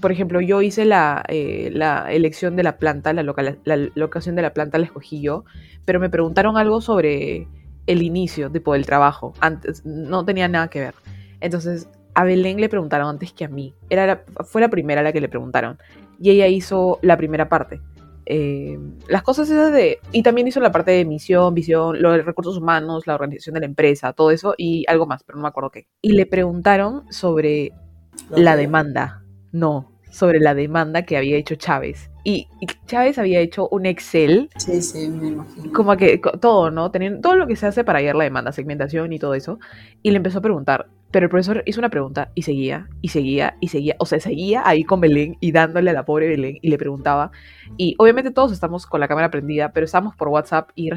[0.00, 4.34] por ejemplo, yo hice la, eh, la elección de la planta, la, local- la locación
[4.34, 5.44] de la planta la escogí yo,
[5.86, 7.46] pero me preguntaron algo sobre
[7.86, 9.34] el inicio, tipo, del trabajo.
[9.40, 10.94] Antes, no tenía nada que ver.
[11.40, 13.74] Entonces, a Belén le preguntaron antes que a mí.
[13.90, 15.78] Era la- fue la primera a la que le preguntaron.
[16.20, 17.80] Y ella hizo la primera parte.
[18.26, 19.98] Eh, las cosas esas de...
[20.12, 23.66] Y también hizo la parte de misión, visión, los recursos humanos, la organización de la
[23.66, 25.88] empresa, todo eso y algo más, pero no me acuerdo qué.
[26.00, 27.72] Y le preguntaron sobre
[28.30, 29.22] la demanda.
[29.52, 32.11] No, sobre la demanda que había hecho Chávez.
[32.22, 35.72] Y, y Chávez había hecho un Excel, Sí, sí, me imagino.
[35.72, 36.90] como que todo, ¿no?
[36.90, 39.59] Teniendo todo lo que se hace para hallar la demanda, segmentación y todo eso.
[40.03, 40.87] Y le empezó a preguntar.
[41.11, 43.94] Pero el profesor hizo una pregunta y seguía, y seguía, y seguía.
[44.00, 47.31] O sea, seguía ahí con Belén y dándole a la pobre Belén y le preguntaba.
[47.77, 50.90] Y obviamente todos estamos con la cámara prendida, pero estábamos por WhatsApp y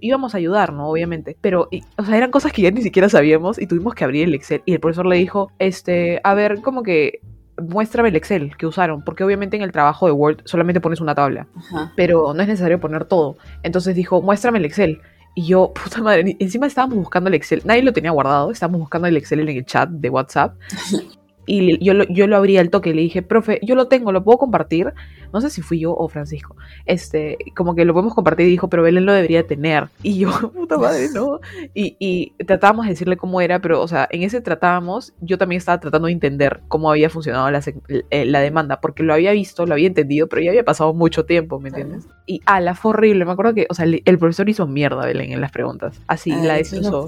[0.00, 0.88] íbamos a ayudar, ¿no?
[0.88, 1.36] Obviamente.
[1.42, 4.28] Pero, y- o sea, eran cosas que ya ni siquiera sabíamos y tuvimos que abrir
[4.28, 4.62] el Excel.
[4.64, 7.20] Y el profesor le dijo, este, a ver, como que
[7.60, 11.14] muéstrame el Excel que usaron, porque obviamente en el trabajo de Word solamente pones una
[11.14, 11.92] tabla, Ajá.
[11.96, 13.36] pero no es necesario poner todo.
[13.62, 15.00] Entonces dijo, muéstrame el Excel.
[15.34, 19.08] Y yo, puta madre, encima estábamos buscando el Excel, nadie lo tenía guardado, estábamos buscando
[19.08, 20.54] el Excel en el chat de WhatsApp.
[21.48, 24.12] Y yo lo, yo lo abrí al toque y le dije, profe, yo lo tengo,
[24.12, 24.92] lo puedo compartir.
[25.32, 26.56] No sé si fui yo o Francisco.
[26.84, 29.88] Este, como que lo podemos compartir y dijo, pero Belén lo debería tener.
[30.02, 31.40] Y yo, puta madre, no.
[31.72, 35.58] Y, y tratábamos de decirle cómo era, pero, o sea, en ese tratábamos, yo también
[35.58, 37.62] estaba tratando de entender cómo había funcionado la,
[38.10, 41.58] la demanda, porque lo había visto, lo había entendido, pero ya había pasado mucho tiempo,
[41.60, 42.06] ¿me entiendes?
[42.26, 43.24] Y, ah, la fue horrible.
[43.24, 46.00] Me acuerdo que, o sea, el, el profesor hizo mierda, Belén, en las preguntas.
[46.06, 47.06] Así, Ay, la destrozó.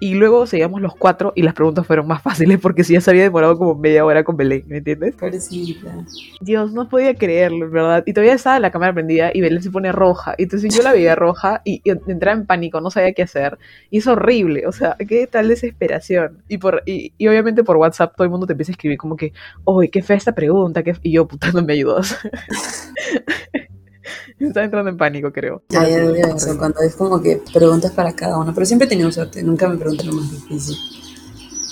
[0.00, 3.10] Y luego seguíamos los cuatro y las preguntas fueron más fáciles porque si ya se
[3.10, 5.14] había demorado como media hora con Belén, ¿me entiendes?
[5.14, 5.94] Pobrecita.
[6.40, 8.02] Dios, no podía creerlo, verdad.
[8.06, 10.34] Y todavía estaba la cámara prendida y Belén se pone roja.
[10.38, 13.58] Y entonces yo la veía roja y, y entraba en pánico, no sabía qué hacer.
[13.90, 16.42] Y es horrible, o sea, qué tal desesperación.
[16.48, 19.16] Y, por, y, y obviamente por WhatsApp todo el mundo te empieza a escribir como
[19.16, 19.32] que,
[19.64, 20.82] uy, qué fea esta pregunta.
[20.82, 21.00] qué f-".
[21.02, 22.18] Y yo, puta, no me ayudas.
[24.38, 25.62] Estaba entrando en pánico, creo.
[25.68, 28.52] Sí, odio eso, cuando es como que preguntas para cada uno.
[28.54, 30.76] Pero siempre he tenido suerte, nunca me preguntan lo más difícil.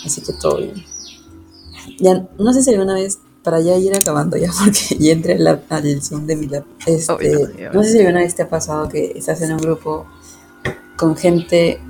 [0.05, 0.75] Así que todo bien.
[1.99, 5.65] Ya, no sé si alguna vez para ya ir acabando ya, porque ya entré al,
[5.69, 6.65] al Zoom de mi lab.
[6.87, 7.73] Este, Obvio, ya.
[7.73, 10.07] no sé si alguna vez te ha pasado que estás en un grupo
[10.97, 11.81] con gente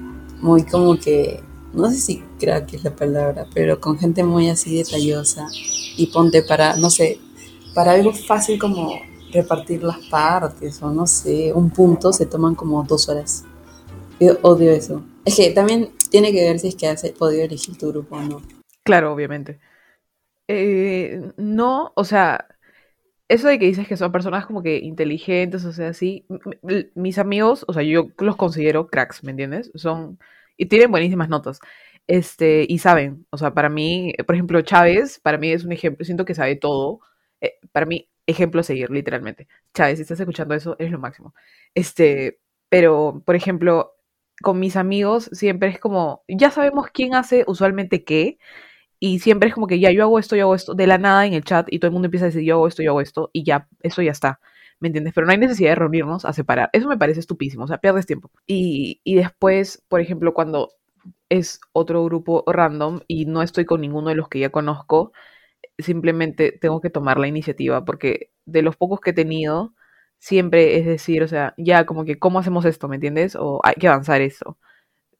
[0.40, 4.48] muy como que, no sé si creo que es la palabra, pero con gente muy
[4.48, 5.48] así detallosa
[5.96, 7.18] y ponte para, no sé,
[7.74, 8.92] para algo fácil como
[9.32, 13.44] repartir las partes o no sé, un punto se toman como dos horas.
[14.20, 15.04] Yo odio eso.
[15.24, 18.22] Es que también tiene que ver si es que has podido elegir tu grupo o
[18.22, 18.42] no.
[18.82, 19.60] Claro, obviamente.
[20.48, 22.48] Eh, no, o sea,
[23.28, 26.26] eso de que dices que son personas como que inteligentes, o sea, sí,
[26.94, 29.70] mis amigos, o sea, yo los considero cracks, ¿me entiendes?
[29.74, 30.18] Son,
[30.56, 31.60] y tienen buenísimas notas,
[32.06, 36.04] este, y saben, o sea, para mí, por ejemplo, Chávez, para mí es un ejemplo,
[36.06, 37.00] siento que sabe todo,
[37.42, 39.48] eh, para mí, ejemplo a seguir, literalmente.
[39.74, 41.34] Chávez, si estás escuchando eso, es lo máximo.
[41.74, 43.94] Este, pero, por ejemplo,
[44.42, 48.38] con mis amigos siempre es como, ya sabemos quién hace usualmente qué,
[49.00, 51.26] y siempre es como que ya yo hago esto, yo hago esto, de la nada
[51.26, 53.00] en el chat y todo el mundo empieza a decir yo hago esto, yo hago
[53.00, 54.40] esto y ya, eso ya está.
[54.80, 55.14] ¿Me entiendes?
[55.14, 56.70] Pero no hay necesidad de reunirnos a separar.
[56.72, 58.30] Eso me parece estupísimo, o sea, pierdes tiempo.
[58.46, 60.70] Y, y después, por ejemplo, cuando
[61.28, 65.12] es otro grupo random y no estoy con ninguno de los que ya conozco,
[65.78, 69.74] simplemente tengo que tomar la iniciativa porque de los pocos que he tenido,
[70.18, 72.88] siempre es decir, o sea, ya como que, ¿cómo hacemos esto?
[72.88, 73.36] ¿Me entiendes?
[73.36, 74.58] O hay que avanzar eso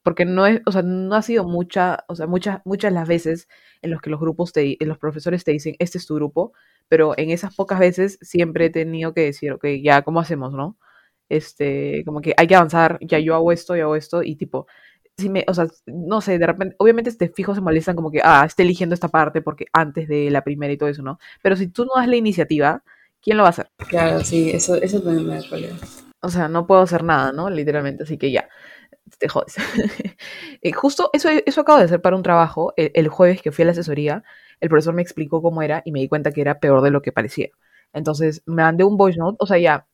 [0.03, 3.47] porque no es, o sea, no ha sido mucha, o sea, muchas, muchas las veces
[3.81, 6.53] en los que los grupos te, los profesores te dicen, este es tu grupo,
[6.87, 10.77] pero en esas pocas veces siempre he tenido que decir, ok, ya, ¿cómo hacemos, no?
[11.29, 14.67] Este, como que hay que avanzar, ya yo hago esto, yo hago esto, y tipo,
[15.19, 18.21] si me, o sea, no sé, de repente, obviamente te fijo se molestan como que,
[18.23, 21.19] ah, esté eligiendo esta parte porque antes de la primera y todo eso, ¿no?
[21.41, 22.83] Pero si tú no das la iniciativa,
[23.21, 23.69] ¿quién lo va a hacer?
[23.89, 25.77] Claro, sí, eso, eso también me da problema.
[26.21, 27.49] O sea, no puedo hacer nada, ¿no?
[27.49, 28.49] Literalmente, así que ya,
[29.17, 29.55] te jodes.
[30.61, 32.73] Eh, Justo eso, eso acabo de hacer para un trabajo.
[32.77, 34.23] El, el jueves que fui a la asesoría,
[34.59, 37.01] el profesor me explicó cómo era y me di cuenta que era peor de lo
[37.01, 37.49] que parecía.
[37.93, 39.87] Entonces, me mandé un voice note, o sea, ya,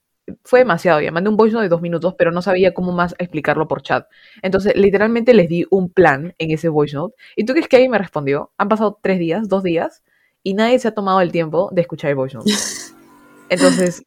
[0.44, 3.16] fue demasiado, ya, mandé un voice note de dos minutos, pero no sabía cómo más
[3.20, 4.08] explicarlo por chat.
[4.42, 7.16] Entonces, literalmente les di un plan en ese voice note.
[7.36, 8.52] ¿Y tú crees que alguien me respondió?
[8.58, 10.04] Han pasado tres días, dos días,
[10.44, 12.52] y nadie se ha tomado el tiempo de escuchar el voice note.
[13.50, 14.04] Entonces,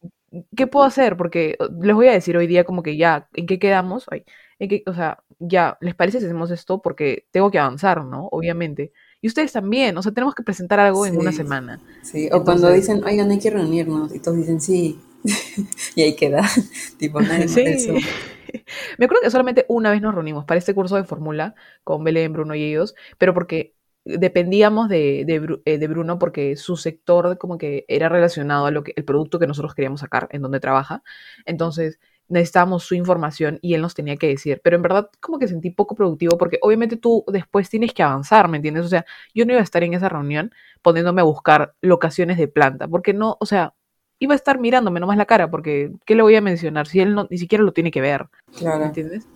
[0.55, 1.17] ¿qué puedo hacer?
[1.17, 4.05] Porque les voy a decir hoy día como que ya, ¿en qué quedamos?
[4.11, 4.25] Ay,
[4.59, 6.81] en qué- o sea, ya, ¿les parece si hacemos esto?
[6.81, 8.27] Porque tengo que avanzar, ¿no?
[8.31, 8.91] Obviamente.
[9.21, 11.81] Y ustedes también, o sea, tenemos que presentar algo en una semana.
[12.03, 14.99] Sí, o cuando dicen, oigan, hay que reunirnos, y todos dicen sí,
[15.95, 16.41] y ahí queda,
[16.97, 17.63] tipo, nadie Sí.
[17.63, 18.01] del.
[18.97, 22.33] Me acuerdo que solamente una vez nos reunimos para este curso de fórmula con Belén,
[22.33, 27.57] Bruno y ellos, pero porque dependíamos de, de, eh, de Bruno porque su sector como
[27.57, 31.03] que era relacionado a lo que el producto que nosotros queríamos sacar, en donde trabaja.
[31.45, 34.61] Entonces necesitábamos su información y él nos tenía que decir.
[34.63, 38.47] Pero en verdad como que sentí poco productivo porque obviamente tú después tienes que avanzar,
[38.49, 38.85] ¿me entiendes?
[38.85, 40.51] O sea, yo no iba a estar en esa reunión
[40.81, 43.73] poniéndome a buscar locaciones de planta, porque no, o sea,
[44.19, 47.15] iba a estar mirándome nomás la cara, porque ¿qué le voy a mencionar si él
[47.15, 48.27] no, ni siquiera lo tiene que ver?
[48.51, 48.85] ¿Me Claro.
[48.85, 49.27] entiendes?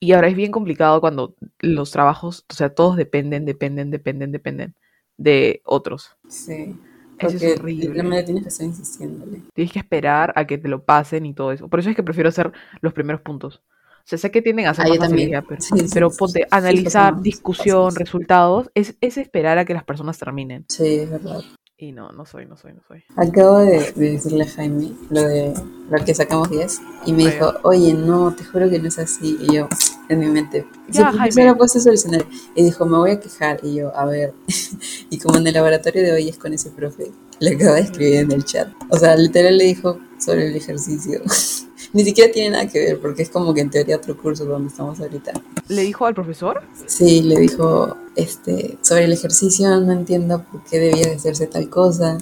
[0.00, 4.74] Y ahora es bien complicado cuando los trabajos, o sea, todos dependen, dependen, dependen, dependen
[5.16, 6.16] de otros.
[6.28, 6.76] Sí.
[7.18, 7.94] Eso es horrible.
[7.94, 9.42] la manera tienes que estar insistiéndole.
[9.54, 11.68] Tienes que esperar a que te lo pasen y todo eso.
[11.68, 13.62] Por eso es que prefiero hacer los primeros puntos.
[13.98, 16.16] O sea, sé que tienden a hacer Ah, más facilidad, pero, Sí, sí, pero sí,
[16.18, 20.66] ponte, sí, analizar, discusión, resultados, es, es esperar a que las personas terminen.
[20.68, 21.40] Sí, es verdad.
[21.84, 23.04] Y no, no soy, no soy, no soy.
[23.14, 25.52] Acabo de, de decirle a Jaime lo de
[25.90, 29.36] lo que sacamos 10 y me dijo, oye, no, te juro que no es así.
[29.38, 29.68] Y yo,
[30.08, 31.54] en mi mente, Ya, Jaime.
[31.56, 32.24] puesto solucionar.
[32.54, 33.60] Y dijo, me voy a quejar.
[33.62, 34.32] Y yo, a ver.
[35.10, 38.14] y como en el laboratorio de hoy es con ese profe, le acabo de escribir
[38.20, 38.68] en el chat.
[38.88, 41.20] O sea, literal le dijo sobre el ejercicio.
[41.94, 44.68] Ni siquiera tiene nada que ver, porque es como que en teoría otro curso donde
[44.68, 45.32] estamos ahorita.
[45.68, 46.62] ¿Le dijo al profesor?
[46.86, 51.70] Sí, le dijo este, sobre el ejercicio, no entiendo por qué debía de hacerse tal
[51.70, 52.18] cosa.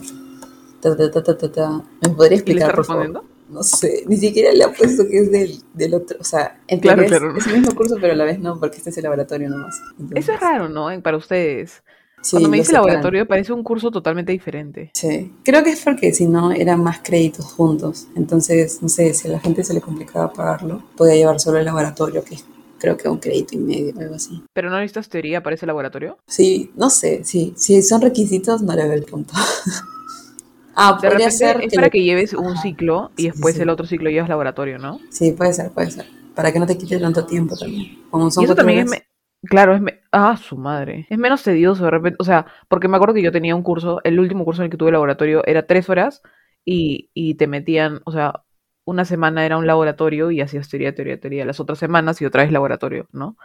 [0.81, 1.83] Ta, ta, ta, ta, ta, ta.
[2.03, 3.03] ¿Me podría ¿Y le explicar, está por favor?
[3.05, 3.33] respondiendo?
[3.49, 6.17] No sé, ni siquiera le ha puesto que es del, del otro.
[6.21, 7.37] O sea, en Claro, claro.
[7.37, 9.79] Es, el mismo curso, pero a la vez no, porque este es el laboratorio nomás.
[9.99, 10.89] Entonces, Eso es raro, ¿no?
[11.03, 11.83] Para ustedes.
[12.23, 14.91] Sí, Cuando me dice laboratorio, parece un curso totalmente diferente.
[14.95, 18.07] Sí, creo que es porque si no eran más créditos juntos.
[18.15, 21.65] Entonces, no sé, si a la gente se le complicaba pagarlo, podía llevar solo el
[21.65, 22.37] laboratorio, que
[22.79, 24.41] creo que un crédito y medio o algo así.
[24.55, 26.17] ¿Pero no necesitas teoría para ese laboratorio?
[26.29, 29.35] Sí, no sé, sí, si son requisitos, no le veo el punto.
[30.75, 33.57] ah, De podría ser es que para le- que lleves un ciclo y Sí, después
[33.57, 33.63] sí.
[33.63, 35.01] el otro ciclo llevas laboratorio, ¿no?
[35.11, 36.07] Sí, puede ser, puede ser.
[36.35, 37.99] Para que no te quite tanto tiempo también.
[38.11, 39.03] Como son y eso también es...
[39.43, 39.81] Claro, es...
[39.81, 41.07] me- Ah, su madre.
[41.11, 42.17] Es menos tedioso de repente.
[42.21, 44.71] O sea, porque me acuerdo que yo tenía un curso, el último curso en el
[44.71, 46.23] que tuve laboratorio era tres horas
[46.65, 48.45] y, y te metían, o sea,
[48.85, 51.45] una semana era un laboratorio y hacías teoría, teoría, teoría.
[51.45, 53.37] Las otras semanas y otra vez laboratorio, ¿no?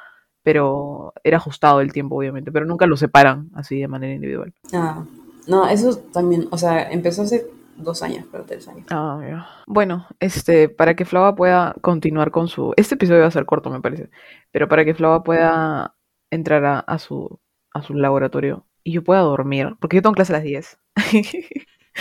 [0.43, 4.53] Pero era ajustado el tiempo, obviamente, pero nunca lo separan así de manera individual.
[4.73, 5.03] Ah,
[5.47, 7.47] No, eso también, o sea, empezó hace
[7.77, 8.85] dos años, pero tres años.
[8.89, 9.47] Ah, ya.
[9.67, 12.73] Bueno, este, para que Flava pueda continuar con su...
[12.77, 14.09] Este episodio va a ser corto, me parece.
[14.51, 15.95] Pero para que Flava pueda
[16.31, 17.39] entrar a, a su,
[17.73, 20.79] a su laboratorio y yo pueda dormir, porque yo tengo clase a las 10.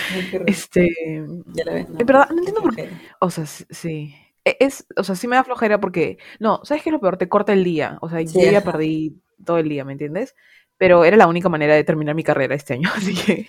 [0.09, 0.51] Ay, qué rico.
[0.51, 0.89] Este...
[1.55, 1.99] Ya la ves, ¿no?
[2.05, 2.89] Verdad, no entiendo por qué.
[3.21, 4.15] O sea, sí.
[4.45, 7.17] E- Es, o sea, sí me da flojera porque, no, ¿sabes qué es lo peor?
[7.17, 7.99] Te corta el día.
[8.01, 10.35] O sea, Sí, yo ya perdí todo el día, ¿me entiendes?
[10.79, 13.49] Pero era la única manera de terminar mi carrera este año, así que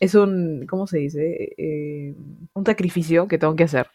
[0.00, 1.54] es un, ¿cómo se dice?
[1.56, 2.14] Eh,
[2.54, 3.88] un sacrificio que tengo que hacer.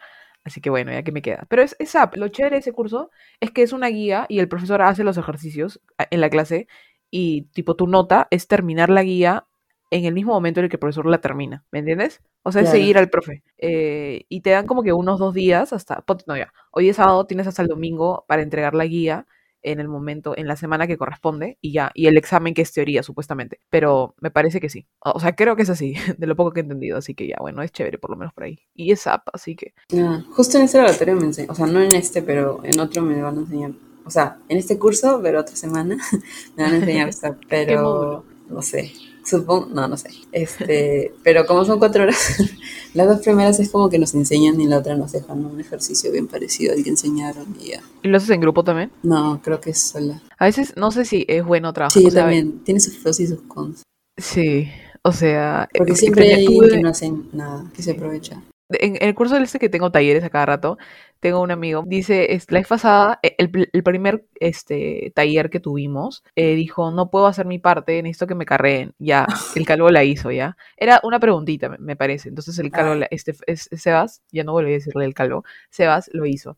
[0.44, 1.46] Así que bueno, ya que me queda.
[1.50, 2.16] Pero es, es app.
[2.18, 3.10] Lo chévere de ese curso
[3.40, 5.82] es que es una guía y el profesor hace los ejercicios
[6.12, 6.68] en la clase
[7.10, 9.46] y tipo tu nota es terminar la guía
[9.92, 12.22] en el mismo momento en el que el profesor la termina, ¿me entiendes?
[12.44, 12.80] O sea, es Claro.
[12.80, 13.44] seguir al profe.
[13.58, 17.26] Eh, y te dan como que unos dos días hasta, no ya, hoy es sábado,
[17.26, 19.26] tienes hasta el domingo para entregar la guía
[19.66, 22.72] en el momento, en la semana que corresponde y ya, y el examen que es
[22.72, 23.60] teoría, supuestamente.
[23.70, 24.88] Pero me parece que sí.
[25.00, 27.38] O sea, creo que es así, de lo poco que he entendido, así que ya,
[27.40, 28.60] bueno, es chévere por lo menos por ahí.
[28.74, 29.74] Y es app, así que...
[29.98, 33.02] Ah, justo en ese laboratorio me enseñan, o sea, no en este, pero en otro
[33.02, 33.72] me van a enseñar.
[34.06, 35.98] O sea, en este curso, pero otra semana
[36.56, 37.40] me van a enseñar módulo?
[37.50, 38.94] pero no sé.
[39.26, 40.10] Supongo, no, no sé.
[40.32, 42.38] Este, pero como son cuatro horas,
[42.94, 46.12] las dos primeras es como que nos enseñan y la otra nos dejan un ejercicio
[46.12, 47.82] bien parecido al que enseñaron y ya.
[48.04, 48.92] ¿Y lo haces en grupo también?
[49.02, 50.22] No, creo que es sola.
[50.38, 52.00] A veces no sé si es bueno trabajar.
[52.00, 52.60] Sí, o sea, también.
[52.64, 53.82] Tiene sus pros y sus cons.
[54.18, 54.70] Sí,
[55.02, 58.44] o sea, Porque eh, siempre hay alguien que no hace nada, que se aprovecha.
[58.70, 60.78] En el curso este que tengo talleres a cada rato,
[61.20, 66.24] tengo un amigo, dice, la vez pasada, e- el, el primer este, taller que tuvimos,
[66.36, 68.94] eh, dijo, no puedo hacer mi parte, necesito que me carreen.
[69.00, 70.58] Ya, el calvo la hizo, ¿ya?
[70.78, 72.30] Era una preguntita, me, me parece.
[72.30, 72.96] Entonces el calvo, Ah.
[72.96, 76.58] la- este, es- Sebas, ya no volví a decirle el calvo, Sebas lo hizo.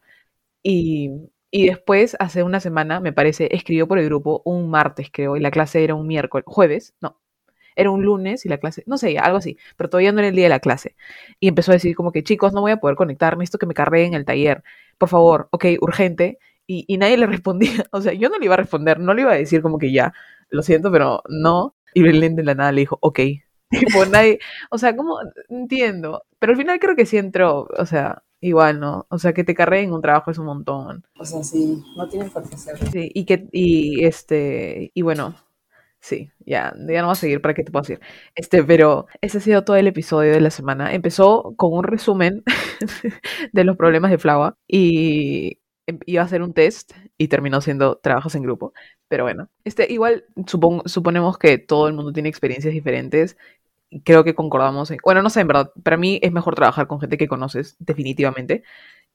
[0.63, 1.11] Y,
[1.51, 5.39] y después, hace una semana, me parece, escribió por el grupo un martes, creo, y
[5.39, 7.17] la clase era un miércoles, jueves, no,
[7.77, 10.35] era un lunes y la clase, no sé, algo así, pero todavía no era el
[10.35, 10.95] día de la clase.
[11.39, 13.73] Y empezó a decir como que, chicos, no voy a poder conectar, necesito que me
[13.73, 14.63] carguen el taller,
[14.97, 16.39] por favor, ok, urgente.
[16.65, 19.21] Y, y nadie le respondía, o sea, yo no le iba a responder, no le
[19.21, 20.13] iba a decir como que ya,
[20.49, 21.75] lo siento, pero no.
[21.93, 23.19] Y Belén de la nada le dijo, ok.
[23.69, 24.39] Tipo, nadie,
[24.71, 25.19] o sea, como,
[25.49, 29.05] entiendo, pero al final creo que sí entró, o sea, igual, ¿no?
[29.09, 31.05] O sea, que te carguen un trabajo es un montón.
[31.19, 32.89] O sea, sí, no tienen por qué hacerlo.
[32.91, 35.35] Sí, y que, y este, y bueno,
[36.07, 37.99] sí, ya, ya no va a seguir para que te puedo decir.
[38.35, 40.93] Este, pero ese ha sido todo el episodio de la semana.
[40.93, 42.43] Empezó con un resumen
[43.53, 47.97] de los problemas de Flava y em- iba a ser un test y terminó siendo
[47.97, 48.73] trabajos en grupo.
[49.07, 53.37] Pero bueno, este, igual supon- suponemos que todo el mundo tiene experiencias diferentes.
[54.05, 56.99] Creo que concordamos en, bueno, no sé, en verdad, para mí es mejor trabajar con
[56.99, 58.63] gente que conoces, definitivamente.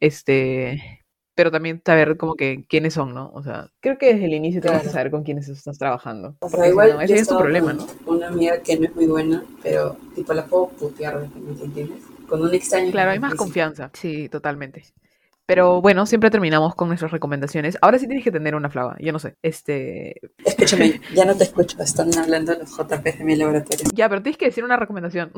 [0.01, 1.02] Este,
[1.35, 3.31] pero también saber como que quiénes son, ¿no?
[3.35, 4.93] O sea, creo que desde el inicio tienes que Claro.
[4.99, 6.37] saber con quiénes estás trabajando.
[6.41, 7.87] O sea, igual no, ese es tu problema, ¿no?
[8.07, 12.03] Una amiga que no es muy buena, pero tipo la puedo putear repente, ¿entiendes?
[12.29, 12.91] Con un extraño.
[12.93, 13.91] Claro, hay más confianza.
[13.95, 14.85] Sí, totalmente.
[15.45, 17.77] Pero bueno, siempre terminamos con nuestras recomendaciones.
[17.83, 19.37] Ahora sí tienes que tener una flava, yo no sé.
[19.43, 23.85] Este, Escúchame, ya no te escucho, están hablando los JPs de mi laboratorio.
[23.95, 25.33] ya, pero tienes que decir una recomendación.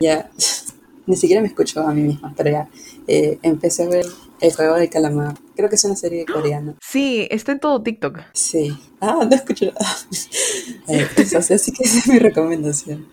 [0.00, 0.30] Ya,
[1.06, 2.68] ni siquiera me escucho a mí misma, pero ya.
[3.06, 4.06] Eh, empecé a ver
[4.40, 5.34] El juego del calamar.
[5.56, 6.74] Creo que es una serie coreana.
[6.80, 8.18] Sí, está en todo TikTok.
[8.32, 8.76] Sí.
[9.00, 9.78] Ah, no escucho nada.
[10.88, 13.06] Eh, pues, o sea, sí que esa es mi recomendación.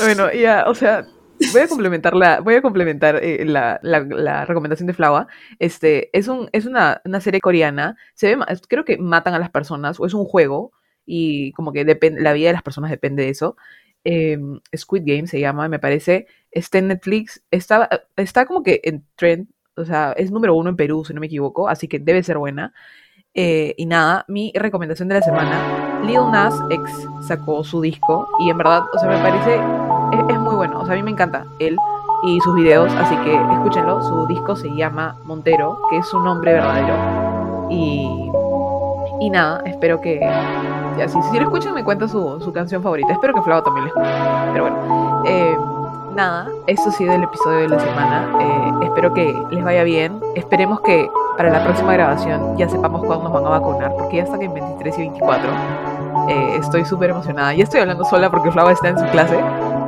[0.00, 1.06] Bueno, ya, o sea,
[1.52, 5.26] voy a complementar la, voy a complementar eh, la, la- la recomendación de Flava.
[5.58, 7.96] Este, es un, es una, una serie coreana.
[8.14, 10.72] Se ve, creo que matan a las personas, o es un juego,
[11.04, 13.56] y como que depende, la vida de las personas depende de eso.
[14.04, 14.38] Eh,
[14.76, 16.26] Squid Game se llama, me parece.
[16.50, 17.42] Está en Netflix.
[17.50, 19.48] Está, está como que en trend.
[19.76, 22.38] O sea, es número uno en Perú, si no me equivoco, así que debe ser
[22.38, 22.74] buena.
[23.34, 28.50] Eh, y nada, mi recomendación de la semana, Lil Nas X sacó su disco y
[28.50, 29.54] en verdad, o sea, me parece,
[30.12, 31.78] es, es muy bueno, o sea, a mí me encanta él
[32.24, 36.52] y sus videos, así que escúchenlo, su disco se llama Montero, que es su nombre
[36.52, 37.68] verdadero.
[37.70, 38.30] Y,
[39.20, 40.20] y nada, espero que,
[40.98, 43.84] ya, si, si lo escuchan me cuenta su, su canción favorita, espero que Flavo también
[43.84, 45.22] la escuche, pero bueno.
[45.26, 45.56] eh,
[46.14, 48.28] Nada, esto ha sido el episodio de la semana.
[48.38, 50.20] Eh, espero que les vaya bien.
[50.34, 54.24] Esperemos que para la próxima grabación ya sepamos cuándo nos van a vacunar, porque ya
[54.24, 55.50] están en 23 y 24.
[56.28, 57.54] Eh, estoy súper emocionada.
[57.54, 59.38] Ya estoy hablando sola porque Flava está en su clase,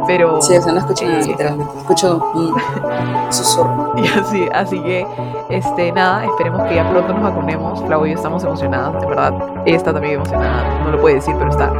[0.06, 0.40] pero...
[0.42, 1.78] Sí, o sea, no escucho nada, eh, literalmente.
[1.78, 2.54] Escucho un
[3.32, 3.92] susurro.
[3.96, 5.06] y así, así que,
[5.50, 7.82] este, nada, esperemos que ya pronto nos vacunemos.
[7.84, 9.32] Flavo y yo estamos emocionadas, de verdad.
[9.66, 11.72] Ella está también emocionada, no lo puede decir, pero está.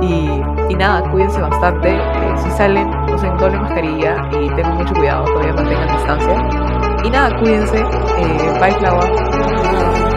[0.00, 1.94] Y, y nada, cuídense bastante.
[1.96, 6.48] eh, si salen, usen doble mascarilla y tengan mucho cuidado, todavía mantengan distancia.
[7.04, 7.78] Y nada, cuídense.
[7.78, 10.07] Eh, bye, Flava.